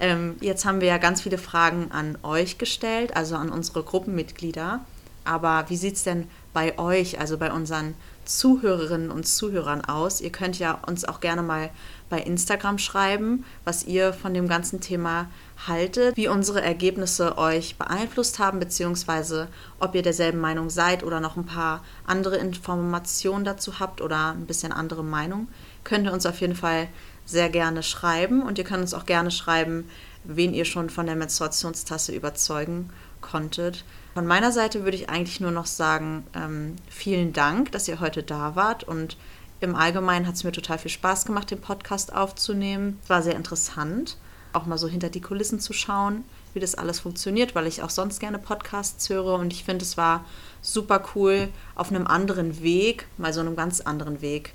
ähm, 0.00 0.36
jetzt 0.40 0.64
haben 0.64 0.80
wir 0.80 0.88
ja 0.88 0.98
ganz 0.98 1.22
viele 1.22 1.38
Fragen 1.38 1.90
an 1.92 2.18
euch 2.22 2.58
gestellt, 2.58 3.16
also 3.16 3.36
an 3.36 3.50
unsere 3.50 3.82
Gruppenmitglieder. 3.82 4.80
Aber 5.24 5.64
wie 5.68 5.76
sieht 5.76 5.96
es 5.96 6.02
denn 6.04 6.28
bei 6.52 6.78
euch, 6.78 7.18
also 7.18 7.38
bei 7.38 7.50
unseren 7.50 7.94
Zuhörerinnen 8.24 9.10
und 9.10 9.26
Zuhörern 9.26 9.84
aus. 9.84 10.20
Ihr 10.20 10.30
könnt 10.30 10.58
ja 10.58 10.78
uns 10.86 11.04
auch 11.04 11.20
gerne 11.20 11.42
mal 11.42 11.70
bei 12.10 12.20
Instagram 12.20 12.78
schreiben, 12.78 13.44
was 13.64 13.84
ihr 13.84 14.12
von 14.12 14.34
dem 14.34 14.48
ganzen 14.48 14.80
Thema 14.80 15.28
haltet, 15.66 16.16
wie 16.16 16.28
unsere 16.28 16.62
Ergebnisse 16.62 17.38
euch 17.38 17.76
beeinflusst 17.76 18.38
haben, 18.38 18.60
beziehungsweise 18.60 19.48
ob 19.80 19.94
ihr 19.94 20.02
derselben 20.02 20.40
Meinung 20.40 20.70
seid 20.70 21.02
oder 21.02 21.20
noch 21.20 21.36
ein 21.36 21.46
paar 21.46 21.82
andere 22.06 22.36
Informationen 22.36 23.44
dazu 23.44 23.80
habt 23.80 24.00
oder 24.00 24.32
ein 24.32 24.46
bisschen 24.46 24.72
andere 24.72 25.04
Meinung, 25.04 25.48
könnt 25.82 26.06
ihr 26.06 26.12
uns 26.12 26.26
auf 26.26 26.40
jeden 26.40 26.56
Fall 26.56 26.88
sehr 27.26 27.48
gerne 27.48 27.82
schreiben 27.82 28.42
und 28.42 28.58
ihr 28.58 28.64
könnt 28.64 28.82
uns 28.82 28.94
auch 28.94 29.06
gerne 29.06 29.30
schreiben, 29.30 29.88
wen 30.24 30.54
ihr 30.54 30.64
schon 30.64 30.90
von 30.90 31.06
der 31.06 31.16
Menstruationstasse 31.16 32.14
überzeugen 32.14 32.90
konntet. 33.20 33.84
Von 34.14 34.26
meiner 34.26 34.52
Seite 34.52 34.84
würde 34.84 34.96
ich 34.96 35.08
eigentlich 35.08 35.40
nur 35.40 35.50
noch 35.50 35.66
sagen, 35.66 36.24
ähm, 36.34 36.76
vielen 36.88 37.32
Dank, 37.32 37.72
dass 37.72 37.88
ihr 37.88 38.00
heute 38.00 38.22
da 38.22 38.56
wart 38.56 38.84
und 38.84 39.16
im 39.60 39.74
Allgemeinen 39.74 40.26
hat 40.26 40.34
es 40.34 40.44
mir 40.44 40.52
total 40.52 40.78
viel 40.78 40.90
Spaß 40.90 41.24
gemacht, 41.24 41.50
den 41.50 41.60
Podcast 41.60 42.14
aufzunehmen. 42.14 42.98
Es 43.02 43.10
war 43.10 43.22
sehr 43.22 43.34
interessant, 43.34 44.18
auch 44.52 44.66
mal 44.66 44.78
so 44.78 44.88
hinter 44.88 45.08
die 45.08 45.20
Kulissen 45.22 45.58
zu 45.58 45.72
schauen, 45.72 46.24
wie 46.52 46.60
das 46.60 46.74
alles 46.74 47.00
funktioniert, 47.00 47.54
weil 47.54 47.66
ich 47.66 47.82
auch 47.82 47.90
sonst 47.90 48.20
gerne 48.20 48.38
Podcasts 48.38 49.08
höre 49.08 49.34
und 49.34 49.52
ich 49.52 49.64
finde, 49.64 49.84
es 49.84 49.96
war 49.96 50.24
super 50.60 51.02
cool, 51.14 51.48
auf 51.74 51.90
einem 51.90 52.06
anderen 52.06 52.62
Weg, 52.62 53.06
mal 53.16 53.32
so 53.32 53.40
einem 53.40 53.56
ganz 53.56 53.80
anderen 53.80 54.20
Weg, 54.20 54.52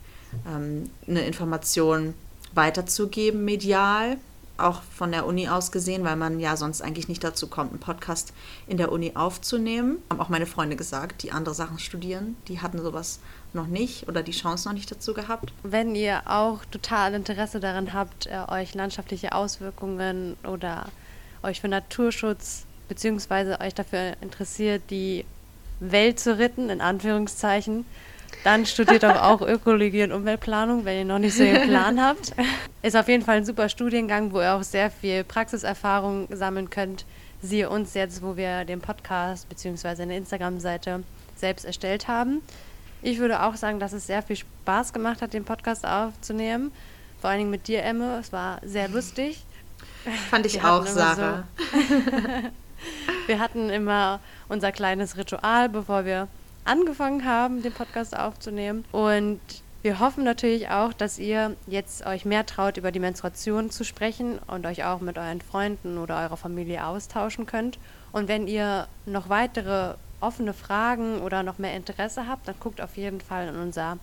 ähm, 0.47 0.89
eine 1.07 1.25
Information 1.25 2.13
weiterzugeben, 2.53 3.43
medial 3.43 4.17
auch 4.59 4.81
von 4.83 5.11
der 5.11 5.25
Uni 5.25 5.47
aus 5.47 5.71
gesehen, 5.71 6.03
weil 6.03 6.15
man 6.15 6.39
ja 6.39 6.55
sonst 6.57 6.81
eigentlich 6.81 7.07
nicht 7.07 7.23
dazu 7.23 7.47
kommt, 7.47 7.71
einen 7.71 7.79
Podcast 7.79 8.33
in 8.67 8.77
der 8.77 8.91
Uni 8.91 9.13
aufzunehmen. 9.15 9.97
Haben 10.09 10.19
auch 10.19 10.29
meine 10.29 10.45
Freunde 10.45 10.75
gesagt, 10.75 11.23
die 11.23 11.31
andere 11.31 11.55
Sachen 11.55 11.79
studieren, 11.79 12.35
die 12.47 12.61
hatten 12.61 12.81
sowas 12.81 13.19
noch 13.53 13.67
nicht 13.67 14.07
oder 14.07 14.23
die 14.23 14.31
Chance 14.31 14.67
noch 14.67 14.75
nicht 14.75 14.91
dazu 14.91 15.13
gehabt. 15.13 15.53
Wenn 15.63 15.95
ihr 15.95 16.21
auch 16.25 16.63
total 16.65 17.13
Interesse 17.13 17.59
daran 17.59 17.93
habt, 17.93 18.27
äh, 18.27 18.43
euch 18.47 18.75
landschaftliche 18.75 19.33
Auswirkungen 19.33 20.37
oder 20.43 20.87
euch 21.43 21.61
für 21.61 21.67
Naturschutz 21.67 22.65
beziehungsweise 22.87 23.59
euch 23.61 23.73
dafür 23.73 24.17
interessiert, 24.21 24.81
die 24.89 25.25
Welt 25.79 26.19
zu 26.19 26.37
retten, 26.37 26.69
in 26.69 26.81
Anführungszeichen, 26.81 27.85
dann 28.43 28.65
studiert 28.65 29.03
doch 29.03 29.21
auch 29.21 29.41
Ökologie 29.41 30.03
und 30.03 30.11
Umweltplanung, 30.11 30.85
wenn 30.85 30.99
ihr 30.99 31.05
noch 31.05 31.19
nicht 31.19 31.35
so 31.35 31.43
einen 31.43 31.67
Plan 31.67 32.01
habt. 32.03 32.33
Ist 32.81 32.95
auf 32.95 33.07
jeden 33.07 33.23
Fall 33.23 33.37
ein 33.37 33.45
super 33.45 33.69
Studiengang, 33.69 34.31
wo 34.31 34.41
ihr 34.41 34.53
auch 34.53 34.63
sehr 34.63 34.89
viel 34.89 35.23
Praxiserfahrung 35.23 36.27
sammeln 36.31 36.69
könnt. 36.69 37.05
Siehe 37.41 37.69
uns 37.69 37.93
jetzt, 37.93 38.21
wo 38.21 38.37
wir 38.37 38.65
den 38.65 38.81
Podcast 38.81 39.47
bzw. 39.49 40.01
eine 40.01 40.17
Instagram-Seite 40.17 41.03
selbst 41.35 41.65
erstellt 41.65 42.07
haben. 42.07 42.41
Ich 43.01 43.19
würde 43.19 43.43
auch 43.43 43.55
sagen, 43.55 43.79
dass 43.79 43.93
es 43.93 44.07
sehr 44.07 44.21
viel 44.21 44.35
Spaß 44.35 44.91
gemacht 44.91 45.21
hat, 45.21 45.33
den 45.33 45.45
Podcast 45.45 45.85
aufzunehmen. 45.85 46.71
Vor 47.21 47.29
allen 47.29 47.39
Dingen 47.39 47.51
mit 47.51 47.67
dir, 47.67 47.83
Emme. 47.83 48.19
Es 48.19 48.31
war 48.33 48.59
sehr 48.63 48.89
lustig. 48.89 49.43
Fand 50.29 50.45
ich 50.45 50.63
auch, 50.63 50.85
Sarah. 50.85 51.43
So 51.57 51.67
wir 53.27 53.39
hatten 53.39 53.69
immer 53.69 54.19
unser 54.47 54.71
kleines 54.71 55.17
Ritual, 55.17 55.69
bevor 55.69 56.05
wir 56.05 56.27
angefangen 56.65 57.25
haben, 57.25 57.61
den 57.61 57.73
Podcast 57.73 58.17
aufzunehmen. 58.17 58.85
Und 58.91 59.39
wir 59.81 59.99
hoffen 59.99 60.25
natürlich 60.25 60.69
auch, 60.69 60.91
dass 60.91 61.19
ihr 61.19 61.55
jetzt 61.67 62.05
euch 62.05 62.25
mehr 62.25 62.45
traut, 62.45 62.77
über 62.77 62.91
die 62.91 62.99
Menstruation 62.99 63.71
zu 63.71 63.85
sprechen 63.85 64.39
und 64.47 64.65
euch 64.65 64.83
auch 64.83 64.99
mit 64.99 65.17
euren 65.17 65.41
Freunden 65.41 65.97
oder 65.97 66.19
eurer 66.19 66.37
Familie 66.37 66.85
austauschen 66.85 67.45
könnt. 67.45 67.79
Und 68.11 68.27
wenn 68.27 68.47
ihr 68.47 68.87
noch 69.05 69.29
weitere 69.29 69.95
offene 70.19 70.53
Fragen 70.53 71.21
oder 71.21 71.43
noch 71.43 71.59
mehr 71.59 71.75
Interesse 71.75 72.27
habt, 72.27 72.47
dann 72.47 72.55
guckt 72.59 72.81
auf 72.81 72.97
jeden 72.97 73.21
Fall 73.21 73.47
in 73.47 73.55
unser 73.55 73.97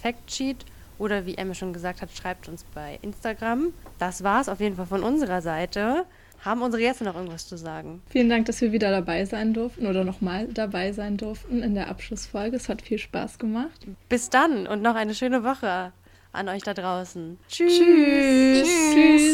Factsheet 0.00 0.64
oder 0.98 1.26
wie 1.26 1.36
Emma 1.36 1.54
schon 1.54 1.72
gesagt 1.72 2.02
hat, 2.02 2.10
schreibt 2.12 2.48
uns 2.48 2.64
bei 2.74 2.98
Instagram. 3.02 3.72
Das 3.98 4.22
war 4.22 4.40
es 4.40 4.48
auf 4.48 4.60
jeden 4.60 4.76
Fall 4.76 4.86
von 4.86 5.02
unserer 5.02 5.42
Seite. 5.42 6.04
Haben 6.46 6.62
unsere 6.62 6.80
Gäste 6.80 7.02
noch 7.02 7.16
irgendwas 7.16 7.48
zu 7.48 7.58
sagen? 7.58 8.02
Vielen 8.08 8.28
Dank, 8.28 8.46
dass 8.46 8.60
wir 8.60 8.70
wieder 8.70 8.92
dabei 8.92 9.24
sein 9.24 9.52
durften 9.52 9.84
oder 9.84 10.04
nochmal 10.04 10.46
dabei 10.46 10.92
sein 10.92 11.16
durften 11.16 11.60
in 11.60 11.74
der 11.74 11.88
Abschlussfolge. 11.88 12.56
Es 12.56 12.68
hat 12.68 12.82
viel 12.82 12.98
Spaß 12.98 13.40
gemacht. 13.40 13.84
Bis 14.08 14.30
dann 14.30 14.68
und 14.68 14.80
noch 14.80 14.94
eine 14.94 15.16
schöne 15.16 15.42
Woche 15.42 15.92
an 16.32 16.48
euch 16.48 16.62
da 16.62 16.72
draußen. 16.72 17.36
Tschüss. 17.48 17.78
Tschüss. 17.78 18.68
Tschüss. 18.94 19.26